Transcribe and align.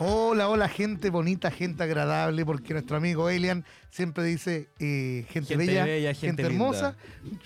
Hola, 0.00 0.48
hola, 0.48 0.68
gente 0.68 1.10
bonita, 1.10 1.50
gente 1.50 1.82
agradable, 1.82 2.46
porque 2.46 2.72
nuestro 2.72 2.96
amigo 2.96 3.28
Elian 3.30 3.64
siempre 3.90 4.22
dice 4.22 4.68
eh, 4.78 5.26
gente, 5.28 5.54
Gente 5.54 5.56
bella, 5.56 5.84
bella, 5.84 6.14
gente, 6.14 6.26
gente 6.26 6.42
hermosa, 6.42 6.94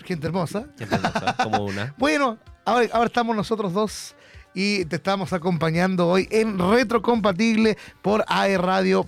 gente 0.05 0.27
hermosa. 0.27 0.67
Siempre 0.77 0.99
pasa, 0.99 1.35
como 1.43 1.65
una. 1.65 1.95
Bueno, 1.97 2.37
ahora, 2.63 2.87
ahora 2.93 3.07
estamos 3.07 3.35
nosotros 3.35 3.73
dos 3.73 4.15
y 4.53 4.85
te 4.85 4.97
estamos 4.97 5.33
acompañando 5.33 6.07
hoy 6.07 6.27
en 6.29 6.59
Retrocompatible 6.59 7.75
por 8.03 8.23
aerradio.cl. 8.27 9.07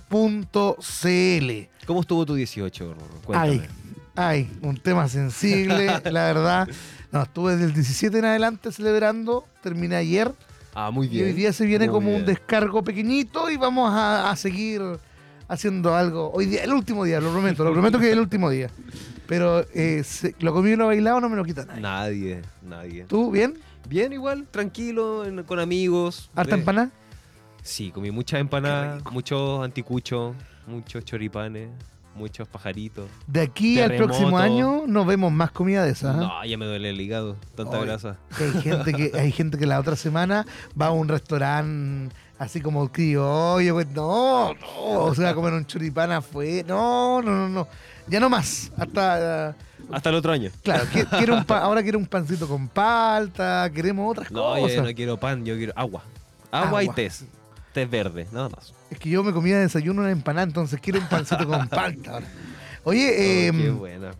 ¿Cómo 1.86 2.00
estuvo 2.00 2.26
tu 2.26 2.34
18, 2.34 2.94
Rorro? 2.94 3.06
Ay, 3.32 3.58
Cuéntame. 3.58 3.68
ay, 4.16 4.50
un 4.62 4.76
tema 4.76 5.08
sensible, 5.08 5.86
la 6.10 6.24
verdad. 6.24 6.68
No, 7.12 7.22
estuve 7.22 7.52
desde 7.52 7.66
el 7.66 7.74
17 7.74 8.18
en 8.18 8.24
adelante 8.24 8.72
celebrando, 8.72 9.46
terminé 9.62 9.94
ayer. 9.94 10.34
Ah, 10.78 10.90
muy 10.90 11.06
Y 11.06 11.10
bien. 11.10 11.24
hoy 11.24 11.32
día 11.32 11.54
se 11.54 11.64
viene 11.64 11.86
Muy 11.86 11.94
como 11.94 12.14
un 12.14 12.26
descargo 12.26 12.84
pequeñito 12.84 13.48
y 13.50 13.56
vamos 13.56 13.90
a, 13.94 14.30
a 14.30 14.36
seguir 14.36 14.82
haciendo 15.48 15.94
algo. 15.96 16.30
Hoy 16.34 16.44
día, 16.44 16.64
el 16.64 16.72
último 16.74 17.04
día, 17.04 17.18
lo 17.18 17.30
prometo, 17.32 17.64
lo 17.64 17.72
prometo 17.72 17.98
que 17.98 18.08
es 18.08 18.12
el 18.12 18.20
último 18.20 18.50
día. 18.50 18.68
Pero 19.26 19.64
eh, 19.74 20.02
se- 20.04 20.34
lo 20.40 20.52
comido 20.52 20.74
y 20.74 20.76
lo 20.76 20.86
bailado 20.88 21.20
no 21.22 21.30
me 21.30 21.36
lo 21.36 21.44
quita 21.46 21.64
nadie. 21.64 21.80
Nadie, 21.80 22.42
nadie. 22.62 23.04
¿Tú 23.04 23.30
bien? 23.30 23.54
Bien, 23.88 24.12
igual, 24.12 24.46
tranquilo, 24.50 25.24
en- 25.24 25.44
con 25.44 25.58
amigos. 25.60 26.30
¿Harta 26.34 26.56
empanada? 26.56 26.90
Sí, 27.62 27.90
comí 27.90 28.10
muchas 28.10 28.38
empanadas, 28.40 29.02
muchos 29.10 29.64
anticuchos, 29.64 30.36
muchos 30.66 31.04
choripanes, 31.06 31.70
muchos 32.16 32.48
pajaritos. 32.48 33.08
De 33.26 33.42
aquí 33.42 33.80
al 33.80 33.96
próximo 33.96 34.38
año 34.38 34.84
no 34.86 35.04
vemos 35.04 35.30
más 35.32 35.50
comida 35.50 35.84
de 35.84 35.92
esas. 35.92 36.16
¿ah? 36.16 36.20
No, 36.20 36.44
ya 36.44 36.56
me 36.58 36.66
duele 36.66 36.90
el 36.90 37.00
hígado, 37.00 37.36
tanta 37.54 37.78
grasa. 37.78 38.16
Que 38.36 38.44
Hay 38.44 38.52
gente 38.62 38.92
que 38.92 39.12
hay 39.18 39.32
gente 39.32 39.58
que 39.58 39.66
la 39.66 39.78
otra 39.78 39.94
semana 39.96 40.46
va 40.80 40.86
a 40.86 40.90
un 40.90 41.08
restaurante 41.08 42.14
así 42.38 42.60
como 42.60 42.90
criollo, 42.92 43.74
pues, 43.74 43.88
no, 43.92 44.52
no, 44.52 44.90
o 45.04 45.14
sea, 45.14 45.34
comer 45.34 45.54
un 45.54 45.64
choripán 45.64 46.22
fue, 46.22 46.62
no, 46.68 47.22
no, 47.22 47.30
no, 47.32 47.48
no, 47.48 47.68
ya 48.06 48.20
no 48.20 48.28
más, 48.28 48.70
hasta, 48.76 49.48
eh, 49.48 49.54
Hasta 49.90 50.10
el 50.10 50.16
otro 50.16 50.32
año. 50.32 50.50
claro, 50.62 50.84
qui- 50.92 51.06
quiero 51.16 51.34
un 51.34 51.44
pa- 51.46 51.60
ahora 51.60 51.82
quiero 51.82 51.98
un 51.98 52.04
pancito 52.04 52.46
con 52.46 52.68
palta, 52.68 53.70
queremos 53.74 54.10
otras 54.10 54.30
No, 54.30 54.54
cosas. 54.54 54.76
yo 54.76 54.82
no 54.82 54.94
quiero 54.94 55.16
pan, 55.16 55.46
yo 55.46 55.56
quiero 55.56 55.72
agua. 55.76 56.02
Agua, 56.50 56.82
y 56.82 56.86
Agua. 56.86 56.94
té. 56.94 57.10
Té 57.72 57.86
verde, 57.86 58.26
nada 58.30 58.50
más. 58.50 58.74
Es 58.90 58.98
que 58.98 59.10
yo 59.10 59.22
me 59.24 59.32
comía 59.32 59.56
de 59.56 59.62
desayuno 59.62 60.02
una 60.02 60.10
empanada, 60.10 60.46
entonces 60.46 60.78
quiero 60.80 61.00
un 61.00 61.08
pancito 61.08 61.46
con 61.46 61.68
palta 61.68 62.12
ahora. 62.12 62.26
Oye, 62.84 63.08
Oh, 63.08 63.20
eh, 63.20 63.50
qué 63.62 63.70
buena. 63.70 64.10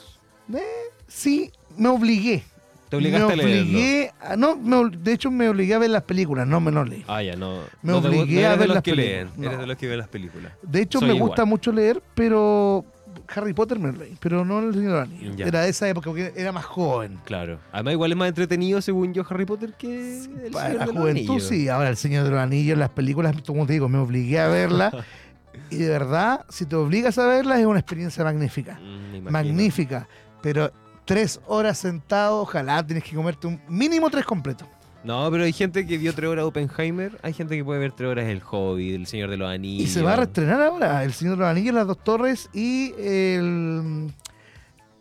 Eh, 0.54 0.60
sí, 1.08 1.52
me 1.78 1.90
obligué. 1.90 2.44
¿Te 2.90 2.98
obligaste 2.98 3.36
me 3.36 3.42
a 3.42 3.46
obligué 3.46 4.12
a- 4.22 4.36
no, 4.38 4.56
me 4.56 4.96
de 4.98 5.12
hecho 5.14 5.32
me 5.32 5.50
obligué 5.50 5.74
a 5.74 5.80
ver 5.80 5.90
las 5.90 6.04
películas, 6.04 6.48
no 6.48 6.60
me 6.62 6.72
lo 6.72 6.86
leí. 6.86 7.04
Ah, 7.08 7.22
ya, 7.24 7.36
no. 7.36 7.62
Me 7.82 7.92
no 7.94 7.98
obligué 7.98 8.44
no 8.44 8.50
a 8.50 8.56
ver 8.56 8.70
las 8.70 8.84
que 8.84 8.92
películas, 8.92 9.32
leen, 9.36 9.42
no. 9.42 9.48
eres 9.48 9.60
de 9.60 9.68
los 9.68 9.78
que 9.78 9.88
ven 9.88 9.98
las 9.98 10.08
películas. 10.08 10.54
De 10.62 10.82
hecho, 10.82 11.00
Soy 11.00 11.10
me 11.10 11.16
igual. 11.16 11.30
gusta 11.30 11.46
mucho 11.46 11.72
leer, 11.72 12.02
pero 12.14 12.86
Harry 13.34 13.54
Potter 13.54 13.78
pero 14.20 14.46
no 14.46 14.60
el 14.60 14.74
Señor 14.74 14.92
de 14.92 15.00
los 15.00 15.04
Anillos. 15.10 15.36
Ya. 15.36 15.46
Era 15.46 15.62
de 15.62 15.70
esa 15.70 15.88
época, 15.90 16.10
porque 16.10 16.34
era 16.36 16.52
más 16.52 16.66
joven. 16.66 17.20
Claro. 17.26 17.60
Además, 17.72 17.94
igual 17.94 18.12
es 18.12 18.18
más 18.18 18.28
entretenido, 18.30 18.82
según 18.82 19.14
yo, 19.14 19.24
Harry 19.30 19.46
Potter 19.46 19.74
que 19.74 20.24
el 20.24 20.52
Para 20.52 20.68
Señor 20.68 20.80
la 20.80 20.86
de 20.86 20.94
los 20.94 21.02
juventud, 21.02 21.30
Anillos. 21.32 21.44
sí. 21.48 21.70
Ahora, 21.70 21.90
el 21.90 21.98
Señor 21.98 22.24
de 22.24 22.32
los 22.32 22.40
Anillos, 22.40 22.78
las 22.78 22.90
películas, 22.90 23.36
como 23.46 23.66
te 23.66 23.74
digo, 23.74 23.90
me 23.90 23.98
obligué 23.98 24.40
a 24.40 24.48
verlas. 24.48 24.94
y 25.70 25.78
de 25.78 25.90
verdad, 25.90 26.46
si 26.50 26.66
te 26.66 26.76
obligas 26.76 27.18
a 27.18 27.28
verlas, 27.28 27.60
es 27.60 27.66
una 27.66 27.80
experiencia 27.80 28.24
magnífica. 28.24 28.80
Mm. 28.80 29.30
Magnífica. 29.30 30.08
Pero 30.42 30.72
tres 31.06 31.40
horas 31.48 31.78
sentado, 31.78 32.42
ojalá 32.42 32.86
tienes 32.86 33.04
que 33.04 33.16
comerte 33.16 33.48
un 33.48 33.60
mínimo 33.68 34.10
tres 34.10 34.26
completos. 34.26 34.68
No, 35.06 35.30
pero 35.30 35.44
hay 35.44 35.54
gente 35.54 35.86
que 35.86 36.00
vio 36.00 36.14
tres 36.14 36.28
horas 36.30 36.46
Oppenheimer, 36.46 37.20
hay 37.22 37.32
gente 37.34 37.56
que 37.56 37.64
puede 37.64 37.80
ver 37.80 37.92
tres 37.92 38.10
horas 38.10 38.26
El 38.26 38.42
Hobbit, 38.50 38.96
El 38.96 39.06
Señor 39.06 39.30
de 39.30 39.38
los 39.38 39.48
Anillos. 39.48 39.88
Y 39.88 39.92
se 39.92 40.02
va 40.02 40.14
a 40.14 40.16
reestrenar 40.16 40.60
ahora 40.64 41.04
El 41.04 41.14
Señor 41.14 41.36
de 41.36 41.42
los 41.42 41.48
Anillos, 41.48 41.76
Las 41.76 41.86
Dos 41.86 42.04
Torres 42.04 42.50
y 42.54 42.92
el... 42.98 44.12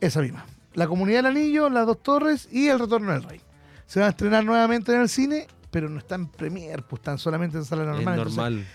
esa 0.00 0.20
misma. 0.20 0.44
La 0.74 0.86
Comunidad 0.86 1.20
del 1.20 1.26
Anillo, 1.26 1.70
Las 1.70 1.86
Dos 1.86 2.02
Torres 2.02 2.48
y 2.52 2.66
El 2.68 2.80
Retorno 2.80 3.12
del 3.12 3.22
Rey. 3.22 3.40
Se 3.86 4.00
van 4.00 4.08
a 4.08 4.10
estrenar 4.10 4.44
nuevamente 4.44 4.94
en 4.94 5.00
el 5.00 5.08
cine, 5.08 5.46
pero 5.70 5.88
no 5.88 5.98
están 5.98 6.22
en 6.22 6.28
premier, 6.28 6.82
pues 6.82 7.00
están 7.00 7.18
solamente 7.18 7.56
en 7.56 7.64
sala 7.64 7.82
Es 7.84 7.88
normal. 7.88 8.18
Entonces, 8.18 8.36
normal. 8.36 8.66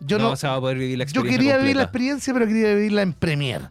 Yo 0.00 0.18
no, 0.18 0.30
no- 0.30 0.36
se 0.36 0.48
va 0.48 0.56
a 0.56 0.60
poder 0.60 0.78
vivir 0.78 0.98
la 0.98 1.04
yo 1.04 1.20
experiencia 1.20 1.38
quería 1.38 1.58
vivir 1.58 1.76
la 1.76 1.82
experiencia, 1.84 2.32
pero 2.32 2.46
quería 2.46 2.74
vivirla 2.74 3.02
en 3.02 3.12
premier. 3.12 3.68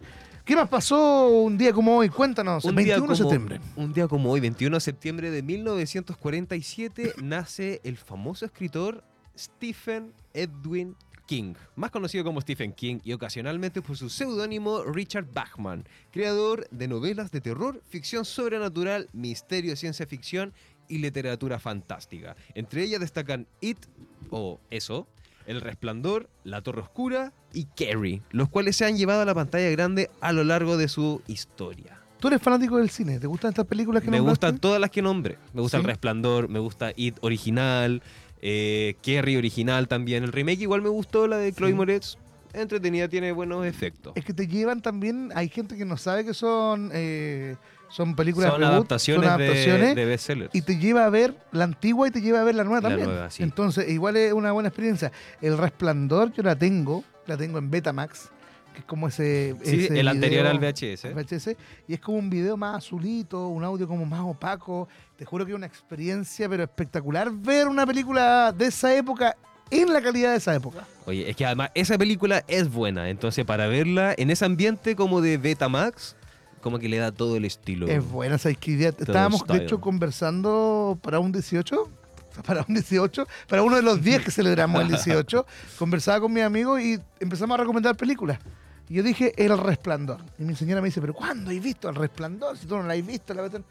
¿Qué 0.49 0.55
más 0.55 0.67
pasó 0.67 1.29
un 1.29 1.59
día 1.59 1.71
como 1.71 1.95
hoy? 1.95 2.09
Cuéntanos, 2.09 2.65
Un 2.65 2.75
día 2.75 2.95
21 2.95 3.11
de 3.11 3.15
septiembre. 3.15 3.61
Un 3.75 3.93
día 3.93 4.07
como 4.07 4.31
hoy, 4.31 4.39
21 4.39 4.77
de 4.77 4.81
septiembre 4.81 5.29
de 5.29 5.43
1947, 5.43 7.13
nace 7.21 7.79
el 7.83 7.97
famoso 7.97 8.45
escritor 8.45 9.03
Stephen 9.37 10.11
Edwin 10.33 10.95
King, 11.27 11.53
más 11.75 11.91
conocido 11.91 12.23
como 12.23 12.41
Stephen 12.41 12.73
King 12.73 12.97
y 13.03 13.13
ocasionalmente 13.13 13.83
por 13.83 13.95
su 13.95 14.09
seudónimo 14.09 14.83
Richard 14.85 15.27
Bachman, 15.31 15.85
creador 16.11 16.67
de 16.71 16.87
novelas 16.87 17.29
de 17.29 17.41
terror, 17.41 17.83
ficción 17.87 18.25
sobrenatural, 18.25 19.07
misterio, 19.13 19.75
ciencia 19.75 20.07
ficción 20.07 20.51
y 20.87 20.97
literatura 20.97 21.59
fantástica. 21.59 22.35
Entre 22.55 22.81
ellas 22.81 23.01
destacan 23.01 23.45
It 23.61 23.85
o 24.31 24.59
Eso, 24.71 25.07
El 25.49 25.61
Resplandor, 25.61 26.29
La 26.43 26.61
Torre 26.61 26.81
Oscura 26.81 27.33
y 27.53 27.65
Carrie, 27.65 28.21
los 28.31 28.49
cuales 28.49 28.75
se 28.75 28.85
han 28.85 28.97
llevado 28.97 29.21
a 29.21 29.25
la 29.25 29.33
pantalla 29.33 29.69
grande 29.71 30.09
a 30.21 30.31
lo 30.31 30.43
largo 30.43 30.77
de 30.77 30.87
su 30.87 31.21
historia. 31.27 31.99
¿Tú 32.19 32.27
eres 32.27 32.41
fanático 32.41 32.77
del 32.77 32.89
cine? 32.89 33.19
¿Te 33.19 33.27
gustan 33.27 33.49
estas 33.49 33.65
películas 33.65 34.03
que 34.03 34.11
Me 34.11 34.17
nombraste? 34.17 34.45
gustan 34.47 34.59
todas 34.61 34.79
las 34.79 34.91
que 34.91 35.01
nombre. 35.01 35.37
Me 35.53 35.61
gusta 35.61 35.77
¿Sí? 35.77 35.81
El 35.81 35.87
Resplandor, 35.87 36.49
me 36.49 36.59
gusta 36.59 36.91
It 36.95 37.17
original, 37.21 38.03
eh, 38.41 38.95
Kerry 39.01 39.37
original 39.37 39.87
también. 39.87 40.23
El 40.23 40.31
remake 40.31 40.61
igual 40.61 40.81
me 40.81 40.89
gustó, 40.89 41.27
la 41.27 41.37
de 41.37 41.51
Chloe 41.53 41.69
Sí. 41.71 41.75
Moretz. 41.75 42.17
Entretenida, 42.53 43.07
tiene 43.07 43.31
buenos 43.31 43.65
efectos. 43.65 44.13
Es 44.15 44.25
que 44.25 44.33
te 44.33 44.47
llevan 44.47 44.81
también, 44.81 45.31
hay 45.35 45.49
gente 45.49 45.77
que 45.77 45.85
no 45.85 45.97
sabe 45.97 46.25
que 46.25 46.33
son, 46.33 46.89
eh, 46.93 47.55
son 47.89 48.15
películas 48.15 48.51
Son 48.51 48.59
reboot, 48.61 48.73
adaptaciones, 48.75 49.29
son 49.29 49.41
adaptaciones 49.41 49.89
de, 49.89 49.95
de 49.95 50.05
bestsellers. 50.05 50.55
y 50.55 50.61
te 50.61 50.77
lleva 50.77 51.05
a 51.05 51.09
ver 51.09 51.35
la 51.51 51.63
antigua 51.65 52.07
y 52.07 52.11
te 52.11 52.21
lleva 52.21 52.41
a 52.41 52.43
ver 52.43 52.55
la 52.55 52.63
nueva 52.63 52.81
La 52.81 52.89
también. 52.89 53.09
nueva, 53.09 53.29
sí. 53.29 53.43
Entonces, 53.43 53.89
igual 53.89 54.15
es 54.17 54.31
una 54.33 54.51
buena 54.51 54.69
experiencia. 54.69 55.11
El 55.41 55.57
Resplandor 55.57 56.31
yo 56.33 56.43
la 56.43 56.55
tengo, 56.55 57.03
la 57.25 57.35
tengo 57.37 57.57
en 57.57 57.69
Betamax, 57.71 58.29
que 58.73 58.79
es 58.79 58.85
como 58.85 59.07
ese... 59.07 59.55
Sí, 59.63 59.85
ese 59.85 59.99
el 59.99 60.07
anterior 60.07 60.43
video- 60.43 60.51
al 60.51 60.59
VHS. 60.59 61.13
VHS, 61.15 61.55
y 61.87 61.93
es 61.95 61.99
como 61.99 62.19
un 62.19 62.29
video 62.29 62.55
más 62.57 62.77
azulito, 62.77 63.47
un 63.47 63.63
audio 63.63 63.87
como 63.87 64.05
más 64.05 64.21
opaco. 64.21 64.87
Te 65.17 65.25
juro 65.25 65.45
que 65.45 65.51
es 65.51 65.55
una 65.57 65.65
experiencia, 65.65 66.47
pero 66.47 66.63
espectacular 66.63 67.31
ver 67.31 67.67
una 67.67 67.85
película 67.87 68.53
de 68.55 68.67
esa 68.67 68.95
época 68.95 69.35
en 69.71 69.91
la 69.91 70.01
calidad 70.01 70.31
de 70.31 70.37
esa 70.37 70.55
época. 70.55 70.83
Oye, 71.05 71.29
es 71.29 71.35
que 71.35 71.45
además 71.45 71.71
esa 71.75 71.97
película 71.97 72.43
es 72.47 72.71
buena. 72.71 73.09
Entonces, 73.09 73.45
para 73.45 73.67
verla 73.67 74.13
en 74.17 74.29
ese 74.29 74.45
ambiente 74.45 74.95
como 74.95 75.21
de 75.21 75.37
Betamax, 75.37 76.15
como 76.61 76.79
que 76.79 76.89
le 76.89 76.97
da 76.97 77.11
todo 77.11 77.35
el 77.37 77.45
estilo. 77.45 77.87
Es 77.87 78.03
buena 78.03 78.35
esa 78.35 78.51
idea. 78.51 78.89
Estábamos, 78.89 79.45
de 79.47 79.57
hecho, 79.57 79.79
conversando 79.81 80.97
para 81.01 81.19
un 81.19 81.31
18. 81.31 81.89
Para 82.45 82.63
un 82.65 82.73
18, 82.73 83.27
para 83.49 83.63
uno 83.63 83.75
de 83.75 83.81
los 83.81 84.01
días 84.01 84.23
que 84.23 84.31
celebramos 84.31 84.81
el 84.81 84.87
18, 84.87 85.45
conversaba 85.79 86.21
con 86.21 86.31
mi 86.31 86.39
amigo 86.39 86.79
y 86.79 86.97
empezamos 87.19 87.55
a 87.55 87.57
recomendar 87.61 87.97
películas. 87.97 88.39
Y 88.87 88.93
yo 88.93 89.03
dije 89.03 89.33
El 89.35 89.57
Resplandor. 89.57 90.21
Y 90.37 90.43
mi 90.43 90.55
señora 90.55 90.79
me 90.79 90.87
dice, 90.87 91.01
¿pero 91.01 91.13
cuándo 91.13 91.51
has 91.51 91.59
visto 91.61 91.89
El 91.89 91.95
Resplandor? 91.95 92.57
Si 92.57 92.65
tú 92.65 92.77
no 92.77 92.83
la 92.83 92.93
has 92.93 93.05
visto, 93.05 93.33
la 93.33 93.41
cuestión- 93.41 93.65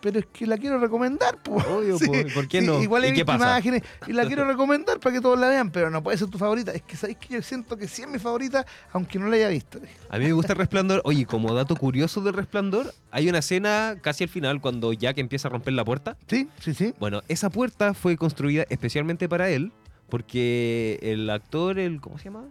Pero 0.00 0.20
es 0.20 0.26
que 0.26 0.46
la 0.46 0.56
quiero 0.56 0.78
recomendar, 0.78 1.42
pues. 1.42 1.66
Obvio, 1.66 1.98
po, 2.06 2.12
¿por 2.34 2.46
qué 2.46 2.60
no? 2.62 2.80
Igual 2.80 3.04
he 3.04 3.08
¿Y 3.08 3.10
qué 3.10 3.14
visto 3.16 3.26
pasa? 3.26 3.44
imágenes 3.50 3.82
y 4.06 4.12
la 4.12 4.26
quiero 4.26 4.44
recomendar 4.46 5.00
para 5.00 5.12
que 5.14 5.20
todos 5.20 5.38
la 5.38 5.48
vean, 5.48 5.70
pero 5.70 5.90
no 5.90 6.02
puede 6.02 6.16
ser 6.18 6.28
tu 6.28 6.38
favorita. 6.38 6.72
Es 6.72 6.82
que 6.82 6.96
sabéis 6.96 7.18
que 7.18 7.34
yo 7.34 7.42
siento 7.42 7.76
que 7.76 7.88
sí 7.88 8.02
es 8.02 8.08
mi 8.08 8.18
favorita, 8.20 8.64
aunque 8.92 9.18
no 9.18 9.26
la 9.26 9.34
haya 9.36 9.48
visto. 9.48 9.80
A 10.08 10.18
mí 10.18 10.24
me 10.26 10.32
gusta 10.32 10.52
el 10.52 10.58
resplandor. 10.60 11.02
Oye, 11.04 11.26
como 11.26 11.52
dato 11.52 11.74
curioso 11.74 12.20
del 12.20 12.34
resplandor, 12.34 12.94
hay 13.10 13.28
una 13.28 13.38
escena 13.38 13.96
casi 14.00 14.22
al 14.24 14.30
final 14.30 14.60
cuando 14.60 14.92
Jack 14.92 15.18
empieza 15.18 15.48
a 15.48 15.50
romper 15.50 15.74
la 15.74 15.84
puerta. 15.84 16.16
Sí, 16.28 16.48
sí, 16.60 16.74
sí. 16.74 16.94
Bueno, 17.00 17.22
esa 17.28 17.50
puerta 17.50 17.92
fue 17.94 18.16
construida 18.16 18.66
especialmente 18.70 19.28
para 19.28 19.50
él, 19.50 19.72
porque 20.08 20.98
el 21.02 21.28
actor, 21.30 21.78
el 21.78 22.00
¿cómo 22.00 22.18
se 22.18 22.24
llama? 22.26 22.44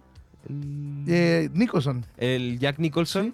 El, 0.49 1.03
Eh, 1.07 1.49
Nicholson. 1.53 2.05
el 2.17 2.59
Jack 2.59 2.79
Nicholson 2.79 3.33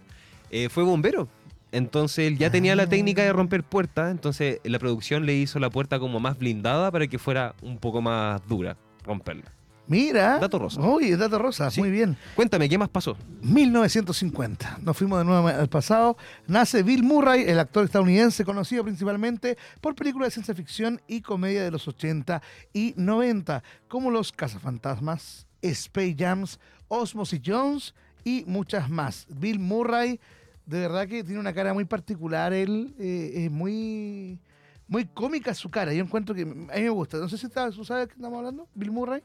eh, 0.52 0.70
fue 0.70 0.84
bombero. 0.84 1.28
Entonces 1.74 2.28
él 2.28 2.38
ya 2.38 2.50
tenía 2.50 2.76
la 2.76 2.84
Ah. 2.84 2.90
técnica 2.90 3.24
de 3.24 3.34
romper 3.34 3.64
puertas, 3.64 4.12
entonces 4.12 4.60
la 4.64 4.80
producción 4.80 5.26
le 5.26 5.34
hizo 5.36 5.60
la 5.60 5.70
puerta 5.70 6.00
como 6.00 6.20
más 6.22 6.38
blindada 6.38 6.90
para 6.92 7.08
que 7.08 7.20
fuera 7.20 7.56
un 7.62 7.78
poco 7.80 8.02
más 8.02 8.42
dura 8.48 8.78
romperla. 9.04 9.52
Mira. 9.86 10.40
Dato 10.40 10.60
rosa. 10.60 10.80
Oye, 10.80 11.18
dato 11.18 11.38
rosa, 11.40 11.70
Sí. 11.70 11.82
muy 11.82 11.92
bien. 11.92 12.16
Cuéntame, 12.36 12.70
¿qué 12.70 12.78
más 12.78 12.88
pasó? 12.88 13.18
1950. 13.42 14.78
Nos 14.82 14.96
fuimos 14.96 15.20
de 15.20 15.26
nuevo 15.26 15.48
al 15.48 15.68
pasado. 15.68 16.16
Nace 16.48 16.84
Bill 16.84 17.04
Murray, 17.04 17.44
el 17.48 17.60
actor 17.60 17.84
estadounidense 17.84 18.46
conocido 18.46 18.84
principalmente 18.84 19.58
por 19.82 19.94
películas 19.96 20.28
de 20.28 20.32
ciencia 20.32 20.56
ficción 20.56 21.02
y 21.08 21.20
comedia 21.22 21.64
de 21.64 21.72
los 21.72 21.86
80 21.88 22.42
y 22.72 22.94
90, 22.96 23.62
como 23.90 24.10
Los 24.10 24.32
Cazafantasmas, 24.32 25.48
Space 25.62 26.16
Jams, 26.18 26.60
Osmosis 26.88 27.42
Jones 27.46 27.94
y 28.24 28.44
muchas 28.48 28.90
más. 28.90 29.28
Bill 29.30 29.60
Murray, 29.60 30.20
de 30.66 30.80
verdad 30.80 31.08
que 31.08 31.24
tiene 31.24 31.40
una 31.40 31.54
cara 31.54 31.74
muy 31.74 31.86
particular. 31.86 32.54
Él 32.54 32.94
eh, 33.00 33.46
es 33.46 33.52
muy, 33.52 34.40
muy 34.88 35.06
cómica 35.06 35.54
su 35.54 35.70
cara. 35.70 35.94
Yo 35.94 36.04
encuentro 36.04 36.34
que 36.34 36.42
a 36.44 36.46
mí 36.46 36.68
me 36.68 36.90
gusta. 36.90 37.18
No 37.18 37.28
sé 37.30 37.38
si 37.38 37.46
está- 37.48 37.70
tú 37.72 37.84
sabes 37.84 38.04
de 38.04 38.08
qué 38.10 38.16
estamos 38.16 38.38
hablando, 38.38 38.68
Bill 38.76 38.92
Murray. 38.92 39.22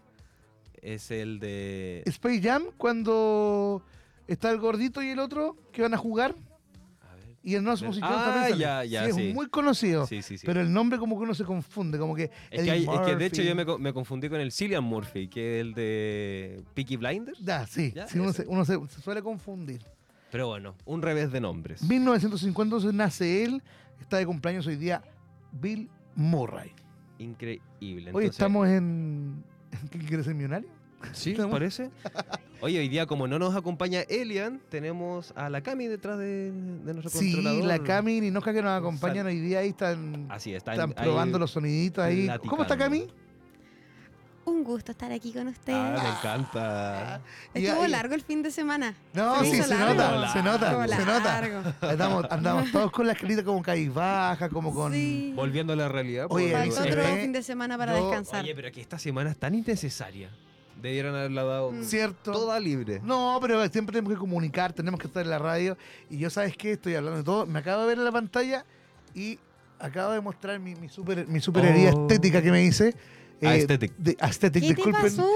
Es 0.83 1.11
el 1.11 1.41
de... 1.41 2.03
Space 2.07 2.41
Jam, 2.41 2.65
cuando 2.77 3.83
está 4.27 4.51
el 4.51 4.59
gordito 4.59 5.03
y 5.03 5.09
el 5.09 5.19
otro 5.19 5.57
que 5.73 5.83
van 5.83 5.93
a 5.95 5.97
jugar. 5.97 6.35
A 7.03 7.15
ver. 7.17 7.37
Y 7.43 7.55
el 7.57 7.65
Nos 7.65 7.83
Music 7.83 8.05
Jones 8.05 8.19
Ah, 8.25 8.51
ya, 8.57 8.85
ya, 8.85 9.07
Sí, 9.07 9.13
sí. 9.13 9.29
Es 9.29 9.35
muy 9.35 9.49
conocido. 9.49 10.07
Sí, 10.07 10.23
sí, 10.23 10.39
sí. 10.39 10.47
Pero 10.47 10.61
el 10.61 10.73
nombre 10.73 10.99
como 11.01 11.17
que 11.19 11.25
uno 11.25 11.35
se 11.35 11.45
confunde, 11.45 11.99
como 11.99 12.15
que... 12.15 12.25
Es 12.25 12.31
que, 12.51 12.57
Eddie 12.61 12.71
hay- 12.71 12.85
es 12.95 13.01
que 13.01 13.17
de 13.17 13.27
hecho 13.27 13.43
yo 13.43 13.55
me, 13.57 13.65
me 13.79 13.93
confundí 13.93 14.29
con 14.29 14.41
el 14.41 14.53
Cillian 14.53 14.85
Murphy, 14.85 15.27
que 15.29 15.59
es 15.59 15.67
el 15.67 15.75
de 15.75 16.63
Peaky 16.75 16.97
Blinders. 16.97 17.41
Ya, 17.41 17.67
sí, 17.67 17.93
Ya, 17.95 18.07
sí, 18.07 18.19
uno, 18.21 18.31
ese. 18.31 18.43
se, 18.45 18.49
uno 18.49 18.65
se- 18.65 18.79
se 18.95 19.01
suele 19.01 19.21
confundir. 19.23 19.83
Pero 20.31 20.49
bueno, 20.49 20.75
un 20.85 21.03
revés 21.03 21.33
de 21.33 21.41
nombres. 21.41 21.83
1950 21.83 22.63
entonces 22.77 22.95
nace 22.95 23.45
él, 23.45 23.63
está 24.01 24.19
de 24.19 24.27
cumpleaños 24.27 24.67
hoy 24.67 24.77
día 24.77 25.03
Bill 25.53 25.89
Murray. 26.15 26.73
Increíble. 27.19 27.63
Hoy 27.81 28.25
Entonces, 28.25 28.31
estamos 28.31 28.69
en... 28.69 29.43
¿en 29.73 29.89
¿Quién 29.91 30.05
quiere 30.07 30.23
ser 30.25 30.35
millonario? 30.35 30.69
Sí, 31.13 31.31
estamos- 31.33 31.53
parece. 31.53 31.91
Oye, 32.61 32.81
hoy 32.81 32.89
día 32.89 33.07
como 33.07 33.29
no 33.29 33.39
nos 33.39 33.55
acompaña 33.55 34.01
Elian, 34.03 34.61
tenemos 34.69 35.33
a 35.37 35.49
la 35.49 35.61
Cami 35.63 35.87
detrás 35.87 36.19
de, 36.19 36.51
de 36.51 36.93
nuestro 36.93 37.11
Sí, 37.11 37.33
controlador. 37.35 37.65
la 37.65 37.79
Cami 37.79 38.17
y 38.17 38.21
Ninoja 38.21 38.53
que 38.53 38.63
nos 38.63 38.71
Sal- 38.71 38.79
acompañan 38.81 39.27
hoy 39.27 39.39
día 39.39 39.61
ahí 39.61 39.69
están, 39.69 40.27
Así 40.29 40.53
está. 40.53 40.73
están 40.73 40.93
ahí- 40.97 41.05
probando 41.05 41.39
los 41.39 41.53
soniditos 41.53 42.05
ahí. 42.05 42.29
¿Cómo 42.49 42.63
está 42.63 42.77
Cami? 42.77 43.07
Un 44.49 44.65
gusto 44.65 44.93
estar 44.93 45.13
aquí 45.13 45.33
con 45.33 45.47
ustedes. 45.49 45.79
Ah, 45.79 46.03
me 46.03 46.09
encanta. 46.09 47.21
Y- 47.55 47.65
Estuvo 47.67 47.85
y- 47.87 47.89
largo 47.91 48.15
el 48.15 48.23
fin 48.23 48.43
de 48.43 48.51
semana. 48.51 48.95
No, 49.13 49.41
Se 49.45 49.51
sí, 49.51 49.63
se 49.63 49.69
largo. 49.69 49.95
nota, 49.95 50.33
se 50.33 50.43
nota, 50.43 50.89
se 50.97 51.05
nota. 51.05 51.75
Andamos, 51.83 52.27
andamos 52.31 52.73
todos 52.73 52.91
con 52.91 53.07
la 53.07 53.15
carita 53.15 53.45
como 53.45 53.63
baja, 53.93 54.49
como 54.49 54.73
con... 54.75 54.93
Sí. 54.93 55.33
Volviendo 55.37 55.73
a 55.73 55.77
la 55.77 55.89
realidad. 55.89 56.27
Oye, 56.31 56.51
pues, 56.53 56.75
Faltó 56.75 56.83
se 56.93 56.99
otro 57.01 57.17
fin 57.17 57.33
de 57.33 57.43
semana 57.43 57.77
para 57.77 57.93
descansar. 57.95 58.43
Oye, 58.45 58.55
pero 58.55 58.73
que 58.73 58.81
esta 58.81 58.99
semana 58.99 59.31
es 59.31 59.37
tan 59.39 59.55
innecesaria. 59.55 60.31
Debieron 60.81 61.15
haberla 61.15 61.43
dado 61.45 61.73
Mm. 61.73 61.83
¿Cierto? 61.85 62.31
toda 62.33 62.59
libre. 62.61 63.01
No, 63.03 63.39
pero 63.43 63.61
siempre 63.69 63.93
tenemos 63.95 64.13
que 64.13 64.19
comunicar, 64.19 64.73
tenemos 64.73 65.01
que 65.01 65.09
estar 65.09 65.23
en 65.25 65.31
la 65.31 65.39
radio. 65.39 65.77
Y 66.09 66.19
yo, 66.19 66.31
¿sabes 66.31 66.57
qué? 66.57 66.73
Estoy 66.73 66.95
hablando 66.95 67.19
de 67.19 67.25
todo. 67.25 67.47
Me 67.47 67.59
acabo 67.59 67.83
de 67.83 67.89
ver 67.89 67.99
en 67.99 68.05
la 68.05 68.13
pantalla 68.13 68.65
y 69.15 69.39
acabo 69.81 70.13
de 70.13 70.21
mostrar 70.21 70.59
mi, 70.61 70.75
mi 70.77 70.89
super, 70.89 71.27
mi 71.27 71.41
super 71.41 71.65
herida 71.65 71.91
Oh. 71.95 72.03
estética 72.03 72.41
que 72.43 72.51
me 72.53 72.63
hice. 72.63 72.95
Aesthetic. 73.47 73.93
De, 73.97 74.17
aesthetic, 74.21 74.63
¿Qué 74.63 74.69
te 74.69 74.75
disculpen. 74.75 75.03
pasó? 75.03 75.29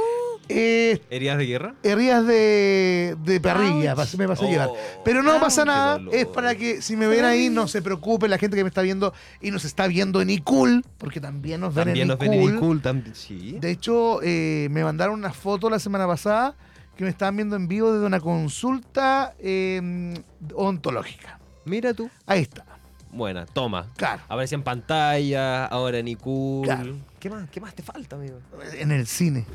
Eh, 0.48 1.00
¿Heridas 1.08 1.38
de 1.38 1.46
guerra? 1.46 1.74
heridas 1.84 2.26
de, 2.26 3.16
de 3.24 3.40
parrilla, 3.40 3.92
Ouch. 3.92 4.00
pas- 4.00 4.18
me 4.18 4.26
pasé 4.26 4.44
a 4.46 4.50
llevar. 4.50 4.68
Oh, 4.70 4.76
Pero 5.04 5.22
no 5.22 5.32
Ouch. 5.34 5.40
pasa 5.40 5.64
nada, 5.64 6.00
es 6.10 6.26
para 6.26 6.56
que 6.56 6.82
si 6.82 6.96
me 6.96 7.06
ven 7.06 7.24
ahí 7.24 7.48
no 7.48 7.68
se 7.68 7.80
preocupen 7.80 8.28
la 8.28 8.38
gente 8.38 8.56
que 8.56 8.64
me 8.64 8.68
está 8.68 8.82
viendo 8.82 9.14
y 9.40 9.52
nos 9.52 9.64
está 9.64 9.86
viendo 9.86 10.20
en 10.20 10.30
iCool, 10.30 10.84
porque 10.98 11.20
también 11.20 11.60
nos 11.60 11.72
ven 11.74 11.84
También 11.84 12.02
en 12.02 12.08
nos 12.08 12.18
ven 12.18 12.32
en 12.32 12.42
iCool. 12.42 12.54
iCool, 12.56 12.82
también. 12.82 13.14
Sí. 13.14 13.56
De 13.60 13.70
hecho, 13.70 14.18
eh, 14.22 14.66
me 14.72 14.82
mandaron 14.82 15.14
una 15.14 15.32
foto 15.32 15.70
la 15.70 15.78
semana 15.78 16.06
pasada 16.08 16.56
que 16.96 17.04
me 17.04 17.10
estaban 17.10 17.36
viendo 17.36 17.54
en 17.56 17.68
vivo 17.68 17.92
desde 17.92 18.04
una 18.04 18.20
consulta 18.20 19.34
eh, 19.38 20.12
ontológica. 20.54 21.38
Mira 21.64 21.94
tú. 21.94 22.10
Ahí 22.26 22.40
está, 22.42 22.64
Buena, 23.12 23.46
toma. 23.46 23.86
claro. 23.96 24.22
Aparece 24.28 24.56
en 24.56 24.62
pantalla, 24.64 25.66
ahora 25.66 25.98
en 25.98 26.08
iCool. 26.08 26.64
Claro. 26.64 26.96
¿Qué 27.22 27.30
más? 27.30 27.48
¿Qué 27.50 27.60
más 27.60 27.72
te 27.72 27.84
falta, 27.84 28.16
amigo? 28.16 28.40
En 28.72 28.90
el 28.90 29.06
cine. 29.06 29.46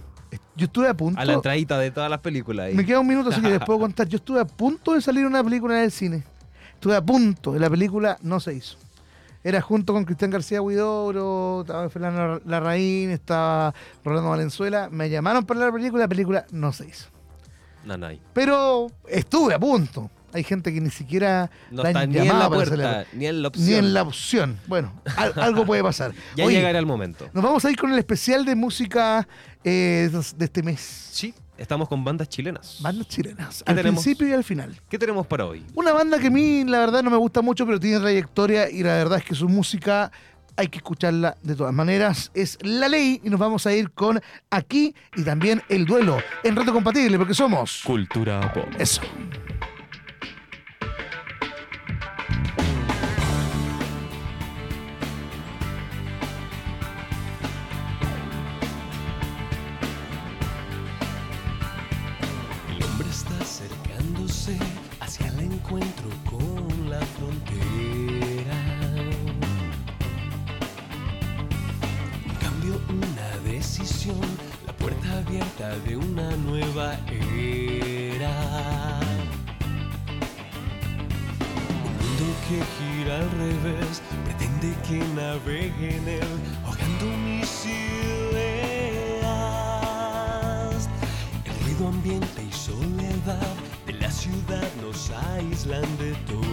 Yo 0.55 0.67
estuve 0.67 0.87
a 0.87 0.93
punto. 0.93 1.19
A 1.19 1.25
la 1.25 1.33
entradita 1.33 1.77
de 1.77 1.91
todas 1.91 2.09
las 2.09 2.21
películas 2.21 2.67
ahí. 2.67 2.73
Me 2.73 2.85
queda 2.85 3.01
un 3.01 3.07
minuto, 3.07 3.29
así 3.29 3.41
que 3.41 3.49
les 3.49 3.59
puedo 3.59 3.77
contar. 3.81 4.07
Yo 4.07 4.15
estuve 4.15 4.39
a 4.39 4.45
punto 4.45 4.93
de 4.93 5.01
salir 5.01 5.25
una 5.25 5.43
película 5.43 5.77
en 5.77 5.83
el 5.83 5.91
cine. 5.91 6.23
Estuve 6.75 6.95
a 6.95 7.01
punto 7.01 7.57
y 7.57 7.59
la 7.59 7.69
película 7.69 8.17
no 8.21 8.39
se 8.39 8.53
hizo. 8.53 8.77
Era 9.43 9.59
junto 9.59 9.91
con 9.91 10.05
Cristian 10.05 10.31
García 10.31 10.61
Huidobro, 10.61 11.61
estaba 11.61 11.89
Fernando 11.89 12.41
Larraín, 12.45 13.09
estaba 13.09 13.73
Rolando 14.01 14.29
Valenzuela. 14.29 14.87
Me 14.89 15.09
llamaron 15.09 15.45
para 15.45 15.59
la 15.59 15.69
película 15.69 16.03
y 16.03 16.05
la 16.05 16.07
película 16.07 16.45
no 16.51 16.71
se 16.71 16.87
hizo. 16.87 17.09
Nanay. 17.83 18.21
Pero 18.31 18.87
estuve 19.09 19.53
a 19.53 19.59
punto. 19.59 20.09
Hay 20.37 20.43
gente 20.43 20.73
que 20.73 20.79
ni 20.79 20.89
siquiera 20.89 21.49
No 21.71 21.83
la 21.83 21.89
han 21.89 21.95
está 21.95 22.05
ni 22.07 22.17
en 22.29 22.39
la 22.39 22.47
puerta, 22.49 23.05
ni 23.13 23.25
en 23.25 23.41
la 23.41 23.47
opción. 23.49 23.65
ni 23.67 23.73
en 23.75 23.93
la 23.93 24.01
opción. 24.03 24.59
Bueno, 24.67 24.93
al- 25.15 25.33
algo 25.37 25.65
puede 25.65 25.83
pasar. 25.83 26.13
Ya 26.35 26.45
Oye, 26.45 26.57
llegará 26.57 26.79
el 26.79 26.85
momento. 26.85 27.27
nos 27.33 27.43
vamos 27.43 27.65
a 27.65 27.71
ir 27.71 27.77
con 27.77 27.91
el 27.91 27.99
especial 27.99 28.45
de 28.45 28.55
música 28.55 29.27
eh, 29.63 30.09
de 30.37 30.45
este 30.45 30.61
mes. 30.63 30.79
Sí, 31.11 31.33
estamos 31.57 31.87
con 31.89 32.03
bandas 32.03 32.29
chilenas. 32.29 32.77
Bandas 32.81 33.07
chilenas. 33.07 33.63
¿Qué 33.65 33.71
Al 33.71 33.77
tenemos? 33.77 34.03
principio 34.03 34.27
y 34.29 34.33
al 34.33 34.43
final. 34.43 34.79
¿Qué 34.89 34.97
tenemos 34.99 35.25
para 35.25 35.45
hoy? 35.45 35.65
Una 35.75 35.91
banda 35.91 36.19
que 36.19 36.27
a 36.27 36.31
mí 36.31 36.63
la 36.65 36.79
verdad 36.79 37.01
no 37.03 37.09
me 37.09 37.17
gusta 37.17 37.41
mucho, 37.41 37.65
pero 37.65 37.79
tiene 37.79 37.99
trayectoria 37.99 38.69
y 38.69 38.83
la 38.83 38.93
verdad 38.93 39.17
es 39.19 39.25
que 39.25 39.33
su 39.35 39.49
música 39.49 40.11
hay 40.59 40.69
que 40.69 40.77
escucarla 40.77 41.37
de 41.43 41.55
todas 41.55 41.73
maneras. 41.73 42.31
Es 42.33 42.57
La 42.61 42.87
Ley 42.89 43.21
y 43.23 43.29
nos 43.29 43.39
vamos 43.39 43.65
a 43.67 43.73
ir 43.73 43.91
con 43.91 44.19
Aquí 44.49 44.95
y 45.15 45.23
también 45.23 45.61
El 45.69 45.85
Duelo 45.85 46.17
en 46.43 46.55
Reto 46.55 46.73
Compatible 46.73 47.17
porque 47.19 47.33
somos... 47.35 47.81
Cultura 47.85 48.51
pop. 48.53 48.65
Eso. 48.79 49.01
Abierta 75.27 75.77
de 75.79 75.97
una 75.97 76.29
nueva 76.37 76.97
era. 77.11 78.31
Un 81.83 81.91
mundo 81.99 82.25
que 82.47 82.57
gira 82.77 83.13
al 83.17 83.29
revés, 83.31 84.01
pretende 84.23 84.69
que 84.87 84.97
navegue 85.15 85.97
en 85.97 86.07
él, 86.07 86.31
ahogando 86.65 87.05
mis 87.25 87.65
ideas. 87.65 88.07
El 91.43 91.55
ruido 91.65 91.87
ambiente 91.89 92.43
y 92.43 92.51
soledad 92.53 93.55
de 93.85 93.93
la 93.93 94.09
ciudad 94.09 94.69
nos 94.81 95.11
aíslan 95.11 95.97
de 95.97 96.15
todos. 96.25 96.47